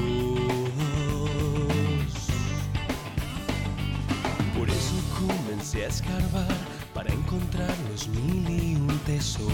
Por 4.59 4.69
eso 4.69 4.95
comencé 5.21 5.85
a 5.85 5.88
escarbar 5.88 6.74
para 7.04 7.14
encontrar 7.14 7.75
los 7.90 8.08
mil 8.08 8.49
y 8.49 8.76
un 8.76 8.99
tesoros. 9.00 9.52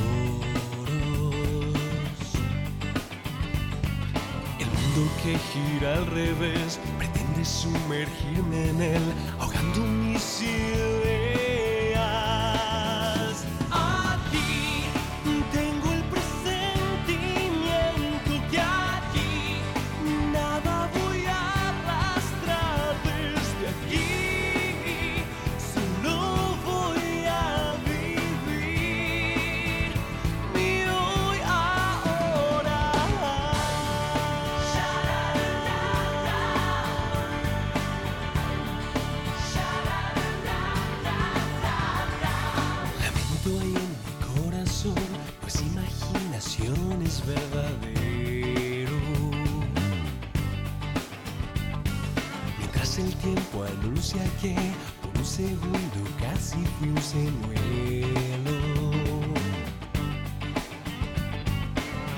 El 4.59 4.67
mundo 4.67 5.13
que 5.23 5.37
gira 5.51 5.97
al 5.97 6.07
revés 6.07 6.79
pretende 6.97 7.45
sumergirme 7.45 8.71
en 8.71 8.83
él, 8.83 9.03
ahogando 9.41 9.81
mis 9.81 10.43
ideas. 10.43 10.90
Pasa 52.81 53.03
el 53.03 53.15
tiempo 53.17 53.63
anuncia 53.63 54.23
que 54.41 54.57
por 55.03 55.13
un 55.19 55.25
segundo 55.27 56.01
casi 56.19 56.57
fui 56.79 56.89
un 56.89 57.03
señuelo. 57.03 58.57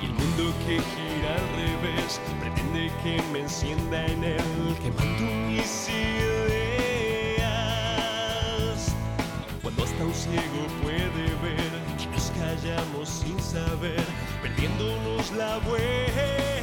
Y 0.00 0.04
el 0.04 0.12
mundo 0.12 0.54
que 0.64 0.75
gira 0.92 1.31
al 1.35 1.47
revés 1.59 2.21
pretende 2.40 2.92
que 3.02 3.14
me 3.33 3.40
encienda 3.40 4.07
en 4.07 4.23
él, 4.23 4.76
quemando 4.81 5.25
mis 5.49 5.88
ideas. 5.88 7.42
Cuando 9.62 9.83
hasta 9.83 10.04
un 10.04 10.14
ciego 10.14 10.69
puede 10.85 11.25
ver, 11.42 11.73
nos 12.12 12.31
callamos 12.38 13.09
sin 13.09 13.37
saber, 13.42 14.04
perdiéndonos 14.40 15.33
la 15.33 15.59
vuelta. 15.59 16.62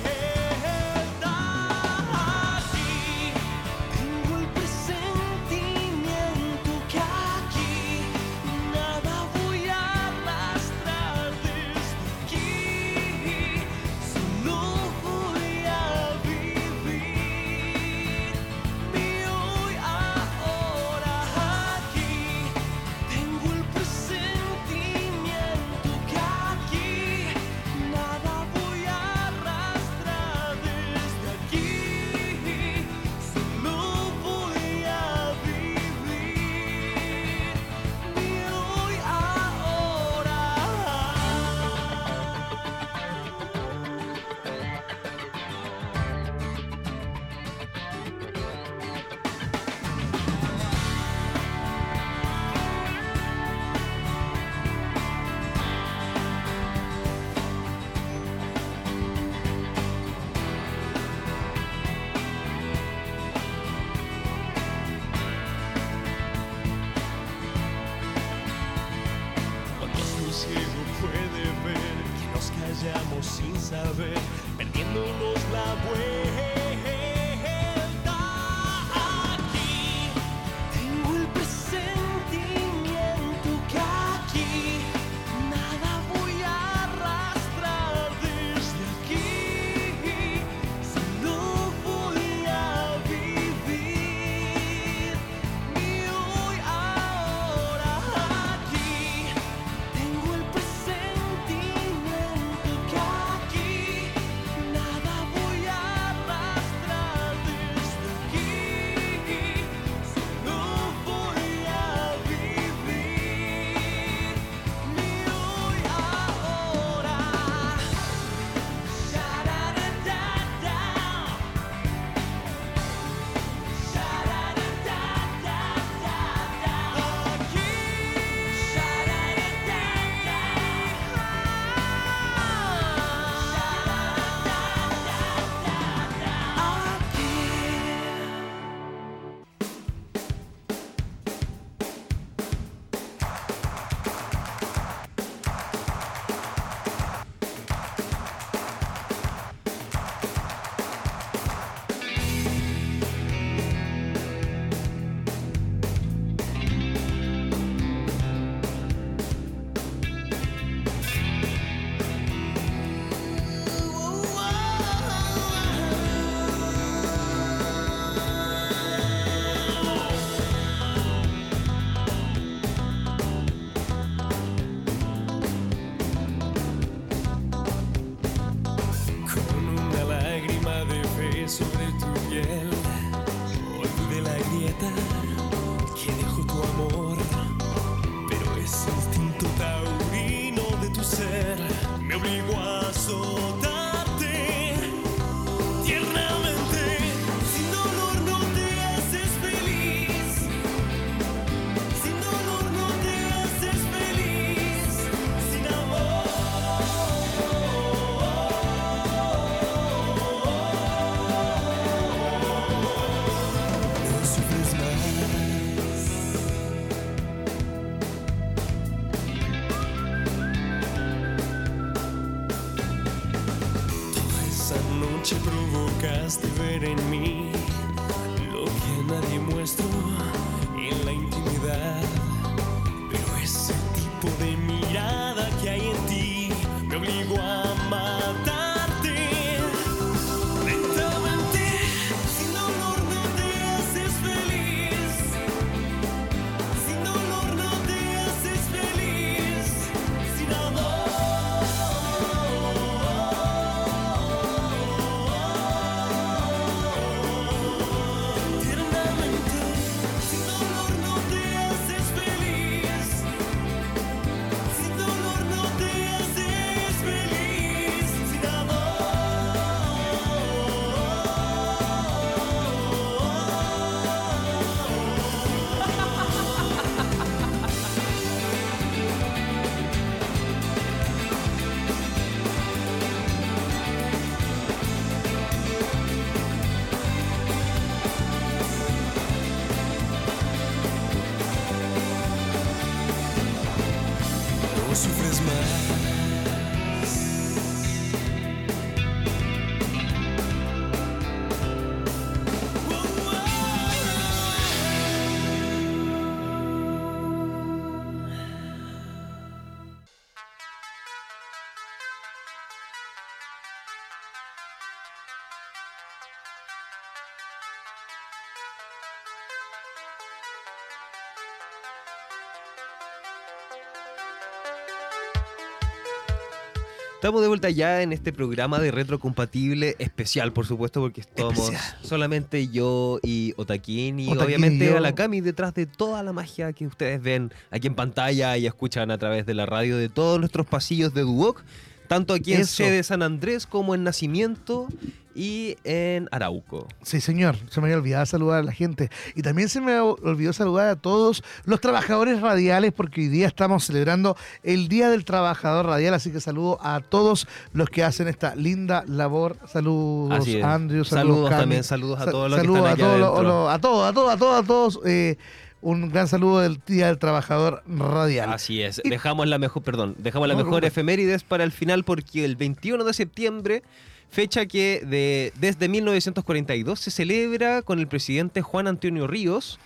Estamos 327.20 327.42
de 327.42 327.50
vuelta 327.50 327.70
ya 327.70 328.02
en 328.02 328.14
este 328.14 328.32
programa 328.32 328.80
de 328.80 328.92
retrocompatible 328.92 329.98
especial, 330.00 330.54
por 330.54 330.66
supuesto, 330.66 331.02
porque 331.02 331.20
estamos 331.20 331.60
Especial. 331.60 331.98
solamente 332.02 332.70
yo 332.70 333.20
y 333.22 333.54
Otaquín 333.58 334.22
y 334.22 334.28
Otaquín 334.28 334.46
obviamente 334.46 334.86
y 334.86 334.88
a 334.88 335.02
la 335.02 335.14
Cami 335.14 335.42
detrás 335.42 335.74
de 335.74 335.86
toda 335.86 336.24
la 336.24 336.32
magia 336.32 336.72
que 336.72 336.88
ustedes 336.88 337.22
ven 337.22 337.52
aquí 337.72 337.88
en 337.88 337.96
pantalla 337.96 338.56
y 338.56 338.68
escuchan 338.68 339.12
a 339.12 339.18
través 339.18 339.46
de 339.46 339.54
la 339.54 339.66
radio 339.66 339.98
de 339.98 340.08
todos 340.08 340.40
nuestros 340.40 340.66
pasillos 340.66 341.14
de 341.14 341.24
Duoc, 341.24 341.62
tanto 342.10 342.34
aquí 342.34 342.54
en 342.54 342.66
sede 342.66 343.04
San 343.04 343.22
Andrés 343.22 343.66
como 343.68 343.96
en 343.96 344.04
Nacimiento 344.04 344.88
y 345.36 345.78
en 345.84 346.28
Arauco. 346.32 346.88
Sí, 347.04 347.22
señor. 347.22 347.56
Se 347.70 347.80
me 347.80 347.86
había 347.88 347.98
olvidado 347.98 348.26
saludar 348.26 348.60
a 348.60 348.64
la 348.64 348.74
gente. 348.74 349.10
Y 349.36 349.42
también 349.44 349.70
se 349.70 349.80
me 349.80 349.98
olvidó 350.00 350.52
saludar 350.52 350.88
a 350.90 350.96
todos 350.98 351.44
los 351.64 351.80
trabajadores 351.80 352.42
radiales, 352.42 352.92
porque 352.92 353.22
hoy 353.22 353.28
día 353.28 353.48
estamos 353.48 353.86
celebrando 353.86 354.36
el 354.64 354.90
Día 354.90 355.10
del 355.10 355.24
Trabajador 355.24 355.86
Radial. 355.86 356.16
Así 356.16 356.32
que 356.32 356.42
saludo 356.42 356.80
a 356.82 357.00
todos 357.00 357.48
los 357.74 357.90
que 357.90 358.04
hacen 358.04 358.28
esta 358.28 358.56
linda 358.56 359.06
labor. 359.08 359.56
Saludos. 359.68 360.46
Andrew. 360.62 361.06
Saludos, 361.06 361.08
Saludos 361.08 361.50
también, 361.52 361.84
saludos 361.84 362.20
a 362.20 362.26
todos 362.32 362.50
los 362.50 362.60
que 362.60 362.66
saludos 362.66 362.90
están 362.90 362.90
a 362.90 362.94
aquí 362.94 363.02
todos, 363.02 363.70
a 363.70 363.80
todos, 363.80 364.10
a 364.10 364.12
todos, 364.12 364.34
a 364.34 364.38
todos, 364.38 364.64
a 364.64 364.68
todos. 364.68 365.00
eh, 365.06 365.38
un 365.82 366.10
gran 366.10 366.28
saludo 366.28 366.60
del 366.60 366.80
Día 366.86 367.08
del 367.08 367.18
Trabajador 367.18 367.84
Radial. 367.88 368.52
Así 368.52 368.82
es. 368.82 369.02
Y- 369.04 369.10
Dejamos 369.10 369.48
la 369.48 369.58
mejor, 369.58 369.84
perdón, 369.84 370.16
dejamos 370.18 370.48
la 370.48 370.56
No, 370.56 370.64
mejor 370.64 370.82
no. 370.82 370.88
efemérides 370.88 371.44
para 371.44 371.64
el 371.64 371.72
final 371.72 372.04
porque 372.04 372.44
el 372.46 372.56
21 372.56 373.04
de 373.04 373.14
septiembre, 373.14 373.84
fecha 374.30 374.66
que 374.66 375.02
de, 375.06 375.54
desde 375.60 375.88
1942 375.90 377.00
se 377.00 377.12
celebra 377.12 377.82
con 377.82 378.00
el 378.00 378.08
presidente 378.08 378.62
Juan 378.62 378.88
Antonio 378.88 379.26
Ríos, 379.28 379.80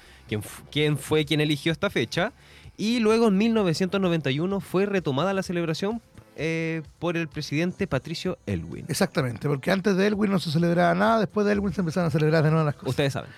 quien 0.71 0.97
fue 0.97 1.25
quien 1.25 1.41
eligió 1.41 1.71
esta 1.71 1.89
fecha, 1.89 2.31
y 2.75 2.99
luego 2.99 3.27
en 3.27 3.37
1991 3.37 4.59
fue 4.59 4.85
retomada 4.87 5.33
la 5.33 5.43
celebración 5.43 6.01
eh, 6.35 6.81
por 6.97 7.15
el 7.17 7.27
presidente 7.27 7.85
Patricio 7.85 8.39
Elwin. 8.47 8.85
Exactamente, 8.87 9.47
porque 9.47 9.69
antes 9.69 9.95
de 9.95 10.07
Elwin 10.07 10.31
no 10.31 10.39
se 10.39 10.49
celebraba 10.49 10.95
nada, 10.95 11.19
después 11.19 11.45
de 11.45 11.53
Elwin 11.53 11.71
se 11.73 11.81
empezaron 11.81 12.07
a 12.07 12.11
celebrar 12.11 12.43
de 12.43 12.49
nuevo 12.49 12.65
las 12.65 12.73
cosas. 12.73 12.89
Ustedes 12.89 13.13
saben. 13.13 13.29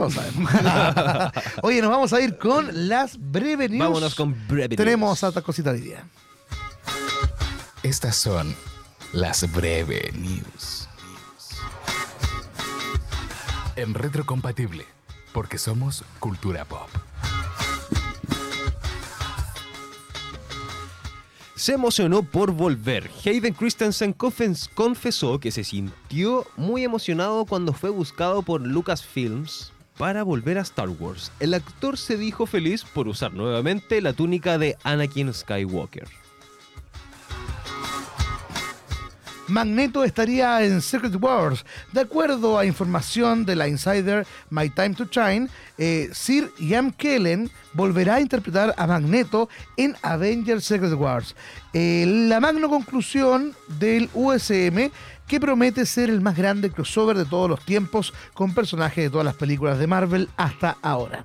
Todos 0.00 0.14
sabemos. 0.14 0.50
Oye, 1.62 1.82
nos 1.82 1.90
vamos 1.90 2.12
a 2.14 2.20
ir 2.22 2.38
con 2.38 2.88
las 2.88 3.18
breve 3.18 3.68
news. 3.68 3.80
Vámonos 3.86 4.14
con 4.14 4.34
breve 4.48 4.74
Tenemos 4.74 5.10
news. 5.10 5.24
otra 5.24 5.42
cosita 5.42 5.72
hoy 5.72 5.80
día. 5.82 6.04
Estas 7.82 8.16
son 8.16 8.54
las 9.12 9.50
breve 9.52 10.10
news. 10.14 10.88
En 13.76 13.92
retrocompatible, 13.92 14.86
porque 15.34 15.58
somos 15.58 16.02
cultura 16.18 16.64
pop. 16.64 16.88
se 21.56 21.74
emocionó 21.74 22.22
por 22.22 22.52
volver. 22.52 23.10
Hayden 23.22 23.52
Christensen 23.52 24.16
confes- 24.16 24.70
confesó 24.74 25.38
que 25.38 25.50
se 25.50 25.62
sintió 25.62 26.46
muy 26.56 26.84
emocionado 26.84 27.44
cuando 27.44 27.74
fue 27.74 27.90
buscado 27.90 28.40
por 28.40 28.62
Lucasfilms 28.62 29.70
para 30.00 30.22
volver 30.22 30.56
a 30.56 30.62
Star 30.62 30.88
Wars. 30.88 31.30
El 31.40 31.52
actor 31.52 31.98
se 31.98 32.16
dijo 32.16 32.46
feliz 32.46 32.84
por 32.84 33.06
usar 33.06 33.34
nuevamente 33.34 34.00
la 34.00 34.14
túnica 34.14 34.56
de 34.56 34.78
Anakin 34.82 35.34
Skywalker. 35.34 36.08
Magneto 39.46 40.02
estaría 40.02 40.62
en 40.64 40.80
Secret 40.80 41.14
Wars. 41.20 41.66
De 41.92 42.00
acuerdo 42.00 42.58
a 42.58 42.64
información 42.64 43.44
de 43.44 43.56
la 43.56 43.68
insider 43.68 44.26
My 44.48 44.70
Time 44.70 44.94
to 44.94 45.04
Shine, 45.04 45.50
eh, 45.76 46.08
Sir 46.12 46.50
Ian 46.58 46.92
Kellen 46.92 47.50
volverá 47.74 48.14
a 48.14 48.20
interpretar 48.22 48.74
a 48.78 48.86
Magneto 48.86 49.50
en 49.76 49.96
Avengers 50.00 50.64
Secret 50.64 50.94
Wars. 50.94 51.36
Eh, 51.74 52.06
la 52.06 52.40
magno 52.40 52.70
conclusión 52.70 53.54
del 53.78 54.08
USM 54.14 54.90
que 55.30 55.38
promete 55.38 55.86
ser 55.86 56.10
el 56.10 56.20
más 56.20 56.36
grande 56.36 56.72
crossover 56.72 57.16
de 57.16 57.24
todos 57.24 57.48
los 57.48 57.64
tiempos 57.64 58.12
con 58.34 58.52
personajes 58.52 59.04
de 59.04 59.10
todas 59.10 59.24
las 59.24 59.36
películas 59.36 59.78
de 59.78 59.86
Marvel 59.86 60.28
hasta 60.36 60.76
ahora. 60.82 61.24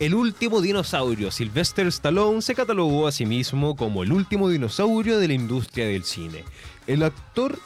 El 0.00 0.16
último 0.16 0.60
dinosaurio, 0.60 1.30
Sylvester 1.30 1.86
Stallone, 1.86 2.42
se 2.42 2.56
catalogó 2.56 3.06
a 3.06 3.12
sí 3.12 3.24
mismo 3.24 3.76
como 3.76 4.02
el 4.02 4.10
último 4.10 4.48
dinosaurio 4.48 5.20
de 5.20 5.28
la 5.28 5.34
industria 5.34 5.86
del 5.86 6.02
cine. 6.02 6.42
El 6.88 7.04
actor 7.04 7.56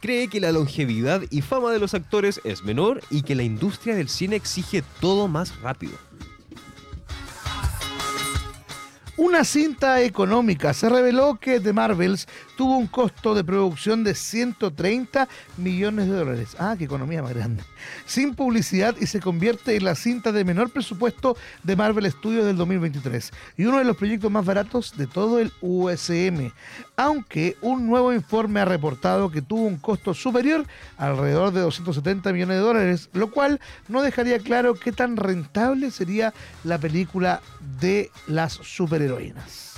cree 0.00 0.26
que 0.26 0.40
la 0.40 0.50
longevidad 0.50 1.22
y 1.30 1.42
fama 1.42 1.70
de 1.70 1.78
los 1.78 1.94
actores 1.94 2.40
es 2.42 2.64
menor 2.64 3.00
y 3.10 3.22
que 3.22 3.36
la 3.36 3.44
industria 3.44 3.94
del 3.94 4.08
cine 4.08 4.34
exige 4.34 4.82
todo 5.00 5.28
más 5.28 5.60
rápido. 5.60 5.96
Una 9.18 9.44
cinta 9.44 10.02
económica. 10.02 10.74
Se 10.74 10.90
reveló 10.90 11.38
que 11.40 11.58
The 11.58 11.72
Marvels 11.72 12.28
tuvo 12.54 12.76
un 12.76 12.86
costo 12.86 13.34
de 13.34 13.44
producción 13.44 14.04
de 14.04 14.14
130 14.14 15.26
millones 15.56 16.06
de 16.06 16.12
dólares. 16.12 16.54
Ah, 16.58 16.74
qué 16.76 16.84
economía 16.84 17.22
más 17.22 17.32
grande. 17.32 17.62
Sin 18.04 18.34
publicidad 18.34 18.94
y 19.00 19.06
se 19.06 19.20
convierte 19.20 19.74
en 19.74 19.84
la 19.84 19.94
cinta 19.94 20.32
de 20.32 20.44
menor 20.44 20.68
presupuesto 20.68 21.34
de 21.62 21.76
Marvel 21.76 22.10
Studios 22.12 22.44
del 22.44 22.58
2023 22.58 23.32
y 23.56 23.64
uno 23.64 23.78
de 23.78 23.84
los 23.84 23.96
proyectos 23.96 24.30
más 24.30 24.44
baratos 24.44 24.94
de 24.98 25.06
todo 25.06 25.38
el 25.38 25.50
USM. 25.62 26.50
Aunque 26.96 27.56
un 27.62 27.86
nuevo 27.86 28.12
informe 28.12 28.60
ha 28.60 28.66
reportado 28.66 29.30
que 29.30 29.40
tuvo 29.40 29.62
un 29.62 29.78
costo 29.78 30.12
superior, 30.12 30.66
alrededor 30.98 31.52
de 31.52 31.62
270 31.62 32.34
millones 32.34 32.58
de 32.58 32.62
dólares, 32.62 33.08
lo 33.14 33.30
cual 33.30 33.60
no 33.88 34.02
dejaría 34.02 34.40
claro 34.40 34.74
qué 34.74 34.92
tan 34.92 35.16
rentable 35.16 35.90
sería 35.90 36.34
la 36.64 36.76
película 36.76 37.40
de 37.80 38.10
las 38.26 38.52
superheroínas. 39.06 39.74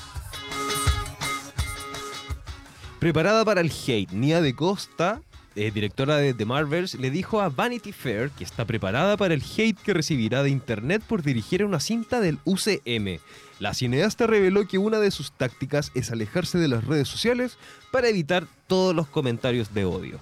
Preparada 2.98 3.44
para 3.44 3.60
el 3.60 3.70
hate, 3.70 4.12
Nia 4.12 4.40
de 4.40 4.54
Costa, 4.54 5.22
eh, 5.54 5.70
directora 5.72 6.16
de 6.16 6.34
The 6.34 6.44
Marvels, 6.44 6.94
le 6.94 7.10
dijo 7.10 7.40
a 7.40 7.48
Vanity 7.48 7.92
Fair 7.92 8.30
que 8.30 8.42
está 8.42 8.64
preparada 8.64 9.16
para 9.16 9.34
el 9.34 9.42
hate 9.42 9.78
que 9.80 9.94
recibirá 9.94 10.42
de 10.42 10.50
internet 10.50 11.02
por 11.06 11.22
dirigir 11.22 11.64
una 11.64 11.78
cinta 11.78 12.20
del 12.20 12.38
UCM. 12.44 13.20
La 13.60 13.74
cineasta 13.74 14.26
reveló 14.26 14.66
que 14.66 14.78
una 14.78 14.98
de 14.98 15.10
sus 15.10 15.32
tácticas 15.32 15.92
es 15.94 16.10
alejarse 16.10 16.58
de 16.58 16.68
las 16.68 16.84
redes 16.84 17.08
sociales 17.08 17.56
para 17.92 18.08
evitar 18.08 18.46
todos 18.66 18.94
los 18.94 19.06
comentarios 19.08 19.72
de 19.74 19.84
odio. 19.84 20.20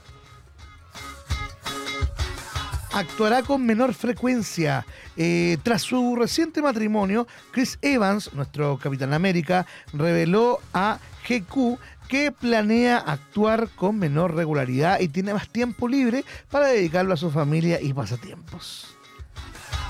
Actuará 2.96 3.42
con 3.42 3.64
menor 3.64 3.92
frecuencia. 3.94 4.86
Eh, 5.16 5.58
tras 5.62 5.82
su 5.82 6.16
reciente 6.16 6.62
matrimonio, 6.62 7.26
Chris 7.50 7.78
Evans, 7.82 8.32
nuestro 8.32 8.78
Capitán 8.78 9.12
América, 9.12 9.66
reveló 9.92 10.60
a 10.72 10.98
GQ 11.28 11.78
que 12.08 12.32
planea 12.32 12.98
actuar 12.98 13.68
con 13.74 13.98
menor 13.98 14.34
regularidad 14.34 15.00
y 15.00 15.08
tiene 15.08 15.34
más 15.34 15.48
tiempo 15.48 15.88
libre 15.88 16.24
para 16.50 16.68
dedicarlo 16.68 17.12
a 17.12 17.16
su 17.16 17.30
familia 17.30 17.80
y 17.80 17.92
pasatiempos. 17.92 18.96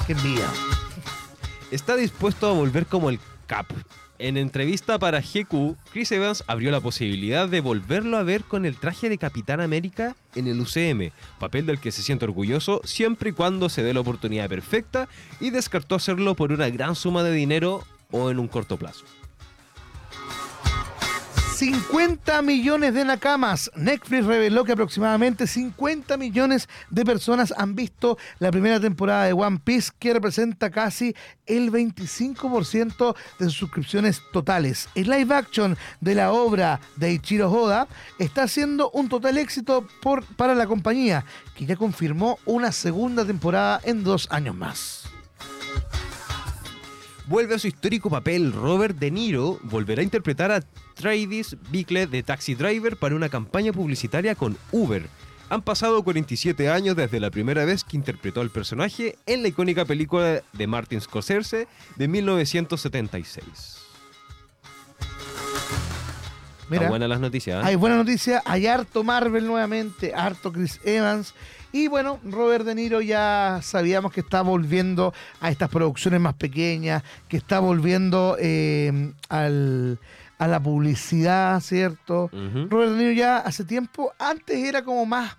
Qué 0.06 0.12
envidia. 0.12 0.48
Está 1.70 1.94
dispuesto 1.96 2.48
a 2.48 2.52
volver 2.52 2.86
como 2.86 3.10
el 3.10 3.20
En 4.18 4.38
entrevista 4.38 4.98
para 4.98 5.20
GQ, 5.20 5.76
Chris 5.92 6.10
Evans 6.10 6.42
abrió 6.46 6.70
la 6.70 6.80
posibilidad 6.80 7.48
de 7.48 7.60
volverlo 7.60 8.16
a 8.16 8.22
ver 8.22 8.44
con 8.44 8.64
el 8.64 8.76
traje 8.76 9.08
de 9.08 9.18
Capitán 9.18 9.60
América 9.60 10.16
en 10.34 10.46
el 10.46 10.60
UCM, 10.60 11.12
papel 11.38 11.66
del 11.66 11.78
que 11.78 11.92
se 11.92 12.02
siente 12.02 12.24
orgulloso 12.24 12.80
siempre 12.84 13.30
y 13.30 13.32
cuando 13.32 13.68
se 13.68 13.82
dé 13.82 13.92
la 13.92 14.00
oportunidad 14.00 14.48
perfecta 14.48 15.08
y 15.38 15.50
descartó 15.50 15.94
hacerlo 15.94 16.34
por 16.34 16.50
una 16.52 16.70
gran 16.70 16.94
suma 16.94 17.22
de 17.22 17.32
dinero 17.32 17.84
o 18.10 18.30
en 18.30 18.38
un 18.38 18.48
corto 18.48 18.78
plazo. 18.78 19.04
50 21.56 22.42
millones 22.42 22.92
de 22.92 23.02
nakamas. 23.02 23.70
Netflix 23.74 24.26
reveló 24.26 24.62
que 24.64 24.72
aproximadamente 24.72 25.46
50 25.46 26.18
millones 26.18 26.68
de 26.90 27.02
personas 27.02 27.54
han 27.56 27.74
visto 27.74 28.18
la 28.40 28.50
primera 28.50 28.78
temporada 28.78 29.24
de 29.24 29.32
One 29.32 29.60
Piece, 29.64 29.90
que 29.98 30.12
representa 30.12 30.68
casi 30.68 31.14
el 31.46 31.72
25% 31.72 33.16
de 33.38 33.44
sus 33.46 33.54
suscripciones 33.54 34.20
totales. 34.34 34.90
El 34.94 35.08
live 35.08 35.34
action 35.34 35.78
de 36.02 36.14
la 36.14 36.30
obra 36.30 36.78
de 36.96 37.14
Ichiro 37.14 37.50
Oda 37.50 37.88
está 38.18 38.46
siendo 38.48 38.90
un 38.90 39.08
total 39.08 39.38
éxito 39.38 39.88
para 40.36 40.54
la 40.54 40.66
compañía, 40.66 41.24
que 41.54 41.64
ya 41.64 41.76
confirmó 41.76 42.38
una 42.44 42.70
segunda 42.70 43.24
temporada 43.24 43.80
en 43.82 44.04
dos 44.04 44.28
años 44.30 44.54
más. 44.54 45.04
Vuelve 47.28 47.54
a 47.54 47.58
su 47.58 47.66
histórico 47.66 48.10
papel, 48.10 48.52
Robert 48.52 48.98
De 48.98 49.10
Niro 49.10 49.58
volverá 49.62 50.00
a 50.00 50.04
interpretar 50.04 50.52
a 50.52 50.60
Travis 50.96 51.56
Bickle 51.70 52.06
de 52.06 52.22
Taxi 52.22 52.54
Driver 52.54 52.96
para 52.96 53.14
una 53.14 53.28
campaña 53.28 53.72
publicitaria 53.72 54.34
con 54.34 54.56
Uber. 54.72 55.06
Han 55.48 55.62
pasado 55.62 56.02
47 56.02 56.68
años 56.70 56.96
desde 56.96 57.20
la 57.20 57.30
primera 57.30 57.64
vez 57.64 57.84
que 57.84 57.96
interpretó 57.96 58.40
al 58.40 58.50
personaje 58.50 59.16
en 59.26 59.42
la 59.42 59.48
icónica 59.48 59.84
película 59.84 60.42
de 60.52 60.66
Martin 60.66 61.00
Scorsese 61.00 61.68
de 61.94 62.08
1976. 62.08 63.82
Mira. 66.68 66.82
Están 66.82 66.88
buenas 66.90 67.08
las 67.08 67.20
noticias. 67.20 67.62
¿eh? 67.62 67.68
Hay 67.68 67.76
buena 67.76 67.96
noticia, 67.96 68.42
hay 68.44 68.66
harto 68.66 69.04
Marvel 69.04 69.46
nuevamente, 69.46 70.12
harto 70.14 70.52
Chris 70.52 70.80
Evans. 70.84 71.32
Y 71.70 71.88
bueno, 71.88 72.18
Robert 72.24 72.64
De 72.64 72.74
Niro 72.74 73.00
ya 73.00 73.60
sabíamos 73.62 74.10
que 74.10 74.20
está 74.20 74.42
volviendo 74.42 75.12
a 75.40 75.50
estas 75.50 75.68
producciones 75.68 76.20
más 76.20 76.34
pequeñas, 76.34 77.04
que 77.28 77.36
está 77.36 77.60
volviendo 77.60 78.36
eh, 78.40 79.12
al, 79.28 80.00
a 80.38 80.46
la 80.46 80.60
publicidad, 80.60 81.60
¿cierto? 81.60 82.30
Robert 82.32 82.92
De 82.92 82.98
Niro 82.98 83.12
ya 83.12 83.38
hace 83.38 83.64
tiempo, 83.64 84.12
antes 84.18 84.56
era 84.56 84.82
como 84.82 85.06
más... 85.06 85.36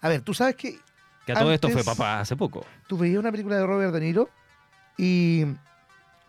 A 0.00 0.08
ver, 0.08 0.22
tú 0.22 0.32
sabes 0.32 0.54
que 0.54 0.78
Que 1.26 1.32
a 1.32 1.34
todo 1.36 1.52
esto 1.52 1.68
fue 1.68 1.82
papá 1.84 2.20
hace 2.20 2.36
poco. 2.36 2.64
tú 2.86 2.96
veías 2.96 3.18
una 3.18 3.30
película 3.30 3.56
de 3.56 3.66
Robert 3.66 3.92
De 3.92 4.00
Niro 4.00 4.30
y 4.96 5.44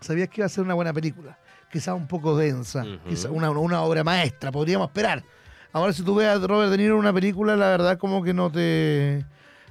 sabías 0.02 0.30
que 0.30 0.42
iba 0.42 0.46
a 0.46 0.50
ser 0.50 0.64
una 0.64 0.74
buena 0.74 0.92
película, 0.94 1.38
quizá 1.72 1.94
un 1.94 2.08
poco 2.08 2.36
densa, 2.38 2.86
quizá 3.08 3.30
una, 3.30 3.50
una 3.52 3.82
obra 3.82 4.04
maestra, 4.04 4.52
podríamos 4.52 4.88
esperar. 4.88 5.24
Ahora 5.72 5.94
si 5.94 6.02
tú 6.04 6.16
ves 6.16 6.28
a 6.28 6.36
Robert 6.40 6.72
De 6.72 6.78
Niro 6.78 6.96
en 6.96 7.00
una 7.00 7.14
película, 7.14 7.56
la 7.56 7.68
verdad 7.68 7.98
como 7.98 8.24
que 8.24 8.34
no 8.34 8.52
te 8.52 9.24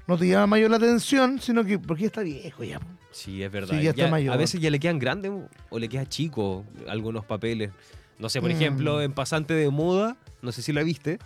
no 0.07 0.17
te 0.17 0.27
llama 0.27 0.47
mayor 0.47 0.71
la 0.71 0.79
atención, 0.79 1.39
sino 1.41 1.65
que 1.65 1.79
porque 1.79 2.03
ya 2.03 2.07
está 2.07 2.23
viejo 2.23 2.65
ya. 2.65 2.81
Sí, 3.11 3.43
es 3.43 3.51
verdad. 3.51 3.77
Sí, 3.77 3.83
ya 3.83 3.91
está 3.91 4.09
mayor. 4.09 4.33
A 4.33 4.37
veces 4.37 4.61
ya 4.61 4.71
le 4.71 4.79
quedan 4.79 4.99
grandes 4.99 5.33
o 5.71 5.79
le 5.79 5.89
queda 5.89 6.07
chico 6.07 6.65
algunos 6.89 7.25
papeles. 7.25 7.71
No 8.19 8.29
sé, 8.29 8.41
por 8.41 8.51
Mm. 8.51 8.55
ejemplo, 8.55 9.03
en 9.03 9.13
Pasante 9.13 9.55
de 9.55 9.71
Moda, 9.71 10.17
no 10.43 10.53
sé 10.53 10.63
si 10.63 10.73
la 10.73 10.83
viste, 10.83 11.19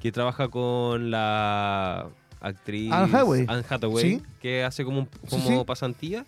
que 0.00 0.12
trabaja 0.12 0.48
con 0.48 1.10
la 1.10 2.08
actriz 2.40 2.90
Anne 2.92 3.04
Hathaway. 3.14 3.44
Anne 3.48 3.64
Hathaway, 3.68 4.04
Sí. 4.04 4.22
que 4.40 4.64
hace 4.64 4.84
como, 4.84 5.08
Sí, 5.26 5.36
como 5.42 5.58
sí. 5.60 5.64
pasantía. 5.66 6.24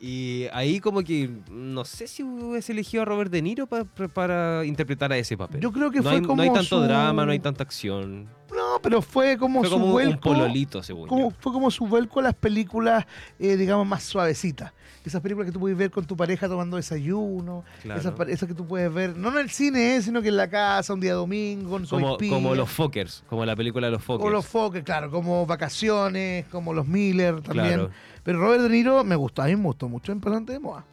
Y 0.00 0.46
ahí 0.52 0.80
como 0.80 1.02
que 1.02 1.30
no 1.50 1.84
sé 1.84 2.08
si 2.08 2.22
hubiese 2.22 2.72
elegido 2.72 3.02
a 3.02 3.06
Robert 3.06 3.30
De 3.30 3.40
Niro 3.40 3.66
pa- 3.66 3.84
pa- 3.84 4.08
para 4.08 4.64
interpretar 4.64 5.12
a 5.12 5.16
ese 5.16 5.36
papel. 5.36 5.60
Yo 5.60 5.72
creo 5.72 5.90
que 5.90 5.98
no, 5.98 6.02
fue 6.04 6.12
hay, 6.14 6.20
como 6.22 6.36
no 6.36 6.42
hay 6.42 6.48
tanto 6.52 6.78
su- 6.80 6.82
drama, 6.82 7.24
no 7.24 7.32
hay 7.32 7.38
tanta 7.38 7.62
acción. 7.62 8.28
No, 8.54 8.78
pero 8.82 9.02
fue 9.02 9.36
como 9.36 9.60
Fue 9.60 9.68
su 9.68 9.74
como 9.74 9.86
un 9.86 9.92
vuelco. 9.92 10.20
pololito, 10.20 10.82
según 10.82 11.08
como- 11.08 11.30
yo. 11.30 11.36
fue 11.40 11.52
como 11.52 11.70
su 11.70 11.86
vuelco 11.86 12.20
a 12.20 12.22
las 12.24 12.34
películas, 12.34 13.04
eh, 13.38 13.56
digamos, 13.56 13.86
más 13.86 14.02
suavecitas. 14.04 14.72
Esas 15.04 15.20
películas 15.20 15.46
que 15.46 15.52
tú 15.52 15.60
puedes 15.60 15.76
ver 15.76 15.90
con 15.90 16.06
tu 16.06 16.16
pareja 16.16 16.48
tomando 16.48 16.76
desayuno. 16.76 17.62
Claro. 17.82 18.00
Esas, 18.26 18.48
que 18.48 18.54
tú 18.54 18.66
puedes 18.66 18.92
ver, 18.92 19.14
no 19.16 19.28
en 19.32 19.38
el 19.38 19.50
cine, 19.50 19.96
eh, 19.96 20.02
sino 20.02 20.22
que 20.22 20.28
en 20.28 20.36
la 20.38 20.48
casa, 20.48 20.94
un 20.94 21.00
día 21.00 21.12
domingo, 21.14 21.76
en 21.76 21.84
su 21.86 21.96
Como, 21.96 22.16
como 22.16 22.54
los 22.54 22.70
Fockers, 22.70 23.22
como 23.28 23.44
la 23.44 23.54
película 23.54 23.88
de 23.88 23.90
los 23.92 24.02
Fockers. 24.02 24.26
O 24.26 24.30
los 24.30 24.46
Fokker, 24.46 24.82
claro, 24.82 25.10
como 25.10 25.44
Vacaciones, 25.46 26.46
como 26.46 26.72
los 26.72 26.86
Miller 26.86 27.42
también. 27.42 27.66
Claro. 27.74 27.90
Pero 28.22 28.38
Robert 28.40 28.62
De 28.62 28.68
Niro 28.70 29.04
me 29.04 29.16
gustó, 29.16 29.42
a 29.42 29.46
mí 29.46 29.56
me 29.56 29.64
gustó 29.64 29.88
mucho 29.90 30.10
en 30.12 30.20
Pasante 30.20 30.52
de 30.54 30.58
Moda. 30.60 30.84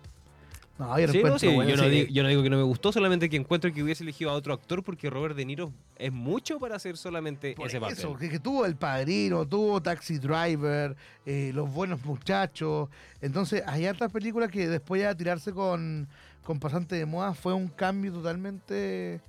No, 0.82 1.00
yo 1.00 1.08
Sí, 1.10 1.22
no, 1.24 1.38
sí, 1.38 1.48
bueno, 1.48 1.70
yo, 1.70 1.78
no 1.78 1.88
digo, 1.88 2.08
yo 2.12 2.24
no 2.24 2.30
digo 2.30 2.42
que 2.42 2.50
no 2.50 2.58
me 2.58 2.64
gustó, 2.64 2.92
solamente 2.92 3.30
que 3.30 3.38
encuentro 3.38 3.72
que 3.72 3.84
hubiese 3.84 4.04
elegido 4.04 4.32
a 4.32 4.34
otro 4.34 4.52
actor 4.54 4.84
porque 4.84 5.12
Robert 5.12 5.36
De 5.36 5.46
Niro 5.46 5.72
es 5.96 6.12
mucho 6.12 6.58
para 6.60 6.76
hacer 6.76 6.98
solamente 6.98 7.54
Por 7.54 7.68
ese 7.68 7.80
papel. 7.80 7.98
eso, 7.98 8.16
que, 8.18 8.30
que 8.30 8.40
tuvo 8.40 8.66
El 8.66 8.76
Padrino, 8.76 9.46
tuvo 9.48 9.80
Taxi 9.80 10.18
Driver, 10.18 10.96
eh, 11.26 11.52
Los 11.54 11.72
Buenos 11.72 12.04
Muchachos. 12.04 12.90
Entonces, 13.22 13.62
hay 13.68 13.86
hartas 13.86 14.12
películas 14.12 14.50
que 14.50 14.68
después 14.68 15.00
ya 15.02 15.10
de 15.10 15.16
tirarse 15.16 15.54
con, 15.54 16.08
con 16.44 16.60
Pasante 16.60 16.96
de 16.96 17.06
Moda 17.06 17.36
fue 17.36 17.54
un 17.54 17.68
cambio 17.68 18.12
totalmente 18.12 19.22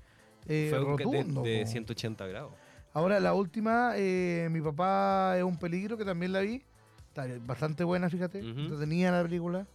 eh, 0.47 0.69
Fue 0.71 0.83
un- 0.83 0.97
de, 0.97 1.05
rotundo. 1.05 1.43
de 1.43 1.61
po. 1.65 1.71
180 1.71 2.27
grados. 2.29 2.53
Ahora, 2.95 3.21
la 3.21 3.35
última, 3.35 3.93
eh, 3.97 4.49
Mi 4.51 4.61
Papá 4.63 5.35
es 5.37 5.45
un 5.45 5.59
peligro, 5.59 5.99
que 5.99 6.05
también 6.07 6.33
la 6.33 6.41
vi. 6.41 6.63
Está 7.09 7.27
bastante 7.45 7.85
buena, 7.85 8.09
fíjate. 8.09 8.39
Ujú. 8.41 8.61
Entretenida 8.61 9.11
la 9.13 9.23
película. 9.23 9.67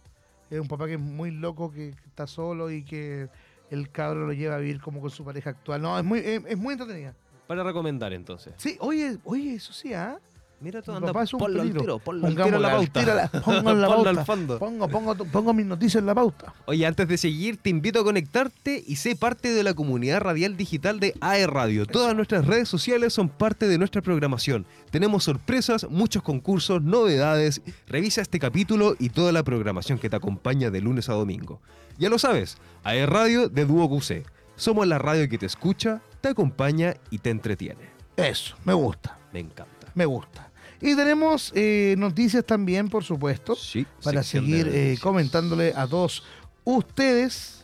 Es 0.50 0.60
un 0.60 0.68
papá 0.68 0.86
que 0.86 0.94
es 0.94 1.00
muy 1.00 1.30
loco, 1.30 1.70
que, 1.70 1.94
que 1.94 2.08
está 2.08 2.26
solo 2.26 2.70
y 2.70 2.84
que 2.84 3.28
el 3.70 3.90
cabro 3.90 4.26
lo 4.26 4.32
lleva 4.32 4.56
a 4.56 4.58
vivir 4.58 4.80
como 4.80 5.00
con 5.00 5.10
su 5.10 5.24
pareja 5.24 5.50
actual. 5.50 5.82
No, 5.82 5.98
es 5.98 6.04
muy, 6.04 6.20
es, 6.20 6.42
es 6.46 6.56
muy 6.56 6.72
entretenida. 6.72 7.14
Para 7.46 7.62
recomendar 7.62 8.12
entonces. 8.12 8.54
Sí, 8.56 8.76
oye, 8.80 9.18
oye, 9.24 9.54
eso 9.54 9.72
sí, 9.72 9.94
¿ah? 9.94 10.18
Mira 10.60 10.80
Mi 10.86 10.92
anda, 10.94 11.06
papá 11.08 11.22
es 11.22 11.32
un 11.32 11.38
ponlo 11.38 11.62
al 11.62 11.72
tiro, 11.72 11.98
ponlo 12.00 12.26
al 12.26 12.34
tiro 12.34 12.46
en 12.56 12.62
la 12.62 12.70
pauta. 12.70 13.02
la- 13.06 13.28
pongo 13.44 13.70
en 13.70 13.80
la 13.80 13.86
pauta. 13.88 14.10
al 14.10 14.24
fondo. 14.24 14.58
Pongo, 14.58 14.88
pongo, 14.88 15.14
pongo 15.32 15.54
mis 15.54 15.66
noticias 15.66 16.00
en 16.00 16.06
la 16.06 16.14
pauta. 16.16 16.52
Oye, 16.66 16.84
antes 16.84 17.06
de 17.06 17.16
seguir, 17.16 17.58
te 17.58 17.70
invito 17.70 18.00
a 18.00 18.04
conectarte 18.04 18.82
y 18.84 18.96
sé 18.96 19.14
parte 19.14 19.52
de 19.52 19.62
la 19.62 19.74
comunidad 19.74 20.20
radial 20.20 20.56
digital 20.56 20.98
de 20.98 21.14
AE 21.20 21.46
Radio. 21.46 21.86
Todas 21.86 22.16
nuestras 22.16 22.44
redes 22.46 22.68
sociales 22.68 23.12
son 23.12 23.28
parte 23.28 23.68
de 23.68 23.78
nuestra 23.78 24.02
programación. 24.02 24.66
Tenemos 24.90 25.24
sorpresas, 25.24 25.86
muchos 25.88 26.24
concursos, 26.24 26.82
novedades. 26.82 27.62
Revisa 27.86 28.20
este 28.20 28.40
capítulo 28.40 28.96
y 28.98 29.10
toda 29.10 29.30
la 29.30 29.44
programación 29.44 29.98
que 29.98 30.10
te 30.10 30.16
acompaña 30.16 30.70
de 30.70 30.80
lunes 30.80 31.08
a 31.08 31.12
domingo. 31.12 31.60
Ya 31.98 32.08
lo 32.08 32.18
sabes, 32.18 32.58
AE 32.82 33.06
Radio 33.06 33.48
de 33.48 33.64
Duo 33.64 33.88
QC. 33.88 34.24
Somos 34.56 34.88
la 34.88 34.98
radio 34.98 35.28
que 35.28 35.38
te 35.38 35.46
escucha, 35.46 36.02
te 36.20 36.28
acompaña 36.30 36.94
y 37.10 37.18
te 37.18 37.30
entretiene. 37.30 37.90
Eso, 38.16 38.56
me 38.64 38.72
gusta, 38.74 39.16
Me 39.32 39.38
encanta. 39.38 39.77
Me 39.94 40.06
gusta. 40.06 40.50
Y 40.80 40.94
tenemos 40.94 41.52
eh, 41.56 41.96
noticias 41.98 42.44
también, 42.44 42.88
por 42.88 43.02
supuesto, 43.04 43.56
Sí, 43.56 43.84
para 44.02 44.22
seguir 44.22 44.68
eh, 44.72 44.96
comentándole 45.02 45.72
a 45.74 45.86
todos 45.86 46.22
ustedes 46.64 47.56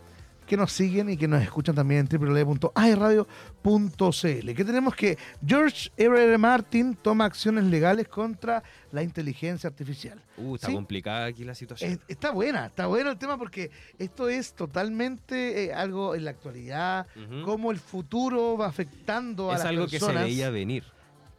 que 0.47 0.57
nos 0.59 0.73
siguen 0.73 1.09
y 1.09 1.17
que 1.17 1.27
nos 1.29 1.43
escuchan 1.43 1.75
también 1.75 2.07
en 2.11 2.21
www.airradio.cl. 2.21 4.55
Que 4.55 4.65
tenemos 4.65 4.95
que 4.95 5.17
George 5.47 5.91
R. 5.97 6.23
R. 6.25 6.39
Martin 6.39 6.97
toma 7.01 7.25
acciones 7.25 7.65
legales 7.65 8.09
contra 8.09 8.63
la 8.93 9.03
inteligencia 9.03 9.69
artificial. 9.69 10.21
Uh, 10.37 10.57
está 10.57 10.69
Sí. 10.69 10.75
complicada 10.75 11.27
aquí 11.27 11.45
la 11.45 11.55
situación. 11.55 11.93
Es- 11.93 11.99
está 12.09 12.31
buena, 12.33 12.67
está 12.67 12.87
bueno 12.87 13.11
el 13.11 13.17
tema 13.19 13.39
porque 13.39 13.71
esto 13.99 14.29
es 14.29 14.53
totalmente 14.55 15.67
eh, 15.67 15.75
algo 15.75 16.15
en 16.15 16.25
la 16.25 16.31
actualidad, 16.33 17.07
Ujú. 17.17 17.43
cómo 17.45 17.71
el 17.71 17.79
futuro 17.79 18.57
va 18.59 18.67
afectando 18.67 19.51
a 19.51 19.55
es 19.55 19.61
las 19.61 19.69
algo 19.69 19.85
que 19.87 19.99
se 19.99 20.01
personas. 20.01 20.25
veía 20.25 20.51
venir. 20.51 20.85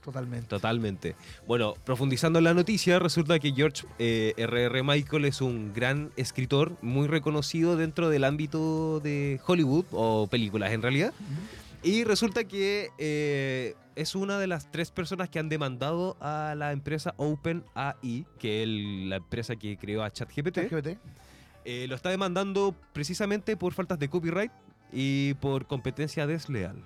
Totalmente. 0.06 0.48
Totalmente. 0.48 1.16
Bueno, 1.48 1.74
profundizando 1.84 2.38
en 2.38 2.46
la 2.46 2.54
noticia, 2.54 3.00
resulta 3.00 3.40
que 3.40 3.54
George 3.54 3.88
eh, 3.98 4.36
R.R. 4.38 4.84
Michael 4.84 5.26
es 5.26 5.42
un 5.42 5.74
gran 5.74 6.12
escritor, 6.16 6.78
muy 6.84 7.08
reconocido 7.08 7.76
dentro 7.76 8.10
del 8.10 8.24
ámbito 8.24 9.00
de 9.00 9.42
Hollywood, 9.48 9.86
o 9.92 10.28
películas 10.28 10.72
en 10.74 10.84
realidad. 10.84 11.12
Y 11.82 12.04
resulta 12.04 12.44
que 12.44 12.92
eh, 13.00 13.74
es 13.96 14.14
una 14.14 14.38
de 14.38 14.46
las 14.46 14.72
tres 14.72 14.92
personas 14.92 15.28
que 15.30 15.40
han 15.40 15.50
demandado 15.50 16.18
a 16.20 16.54
la 16.56 16.72
empresa 16.72 17.16
OpenAI, 17.18 18.28
que 18.38 18.62
es 18.62 18.70
la 19.10 19.16
empresa 19.16 19.56
que 19.56 19.76
creó 19.76 20.04
a 20.04 20.12
ChatGPT. 20.12 20.72
LGBT. 20.72 21.00
Eh, 21.66 21.88
lo 21.90 21.96
está 21.96 22.10
demandando 22.10 22.76
precisamente 22.94 23.58
por 23.58 23.74
faltas 23.74 23.98
de 23.98 24.08
copyright 24.08 24.52
y 24.94 25.34
por 25.36 25.66
competencia 25.66 26.28
desleal. 26.28 26.84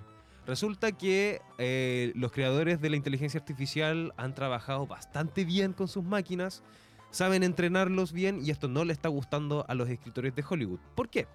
Resulta 0.50 0.90
que 0.90 1.42
eh, 1.58 2.10
los 2.16 2.32
creadores 2.32 2.80
de 2.80 2.90
la 2.90 2.96
inteligencia 2.96 3.38
artificial 3.38 4.12
han 4.16 4.34
trabajado 4.34 4.84
bastante 4.84 5.44
bien 5.44 5.72
con 5.72 5.86
sus 5.86 6.02
máquinas, 6.02 6.64
saben 7.12 7.44
entrenarlos 7.44 8.12
bien 8.12 8.44
y 8.44 8.50
esto 8.50 8.66
no 8.66 8.84
le 8.84 8.92
está 8.92 9.08
gustando 9.08 9.64
a 9.68 9.76
los 9.76 9.88
escritores 9.88 10.34
de 10.34 10.42
Hollywood. 10.42 10.80
¿Por 10.96 11.08
qué? 11.08 11.28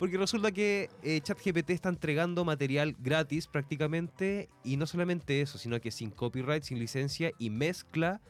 Porque 0.00 0.18
resulta 0.18 0.50
que 0.50 0.90
eh, 1.04 1.20
ChatGPT 1.20 1.70
está 1.70 1.90
entregando 1.90 2.44
material 2.44 2.96
gratis 2.98 3.46
prácticamente 3.46 4.48
y 4.64 4.76
no 4.78 4.88
solamente 4.88 5.40
eso, 5.40 5.58
sino 5.58 5.80
que 5.80 5.92
sin 5.92 6.10
copyright, 6.10 6.64
sin 6.64 6.80
licencia 6.80 7.30
y 7.38 7.50
mezcla 7.50 8.20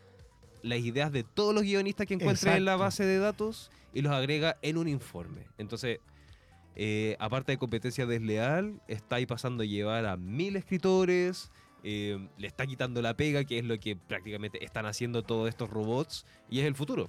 las 0.61 0.81
ideas 0.81 1.13
de 1.13 1.25
todos 1.25 1.55
los 1.55 1.63
guionistas 1.63 2.07
que 2.07 2.13
encuentre 2.13 2.59
en 2.59 2.67
la 2.67 2.77
base 2.77 3.07
de 3.07 3.19
datos 3.19 3.71
y 3.95 4.03
los 4.03 4.13
agrega 4.13 4.59
en 4.61 4.77
un 4.77 4.87
informe. 4.87 5.47
Entonces, 5.57 6.01
eh, 6.77 7.17
aparte 7.19 7.53
de 7.53 7.59
competencia 7.59 8.07
desleal, 8.07 8.81
está 8.87 9.17
ahí 9.17 9.27
pasando 9.27 9.63
a 9.63 9.67
llevar 9.67 10.07
a 10.07 10.17
mil 10.17 10.57
escritores, 10.57 11.51
eh, 11.83 12.29
le 12.37 12.47
está 12.47 12.67
quitando 12.67 13.01
la 13.03 13.15
pega, 13.15 13.45
que 13.45 13.59
es 13.59 13.65
lo 13.65 13.79
que 13.79 13.97
prácticamente 13.97 14.65
están 14.65 14.87
haciendo 14.87 15.23
todos 15.23 15.49
estos 15.49 15.71
robots, 15.71 16.27
y 16.51 16.61
es 16.61 16.67
el 16.67 16.75
futuro, 16.75 17.09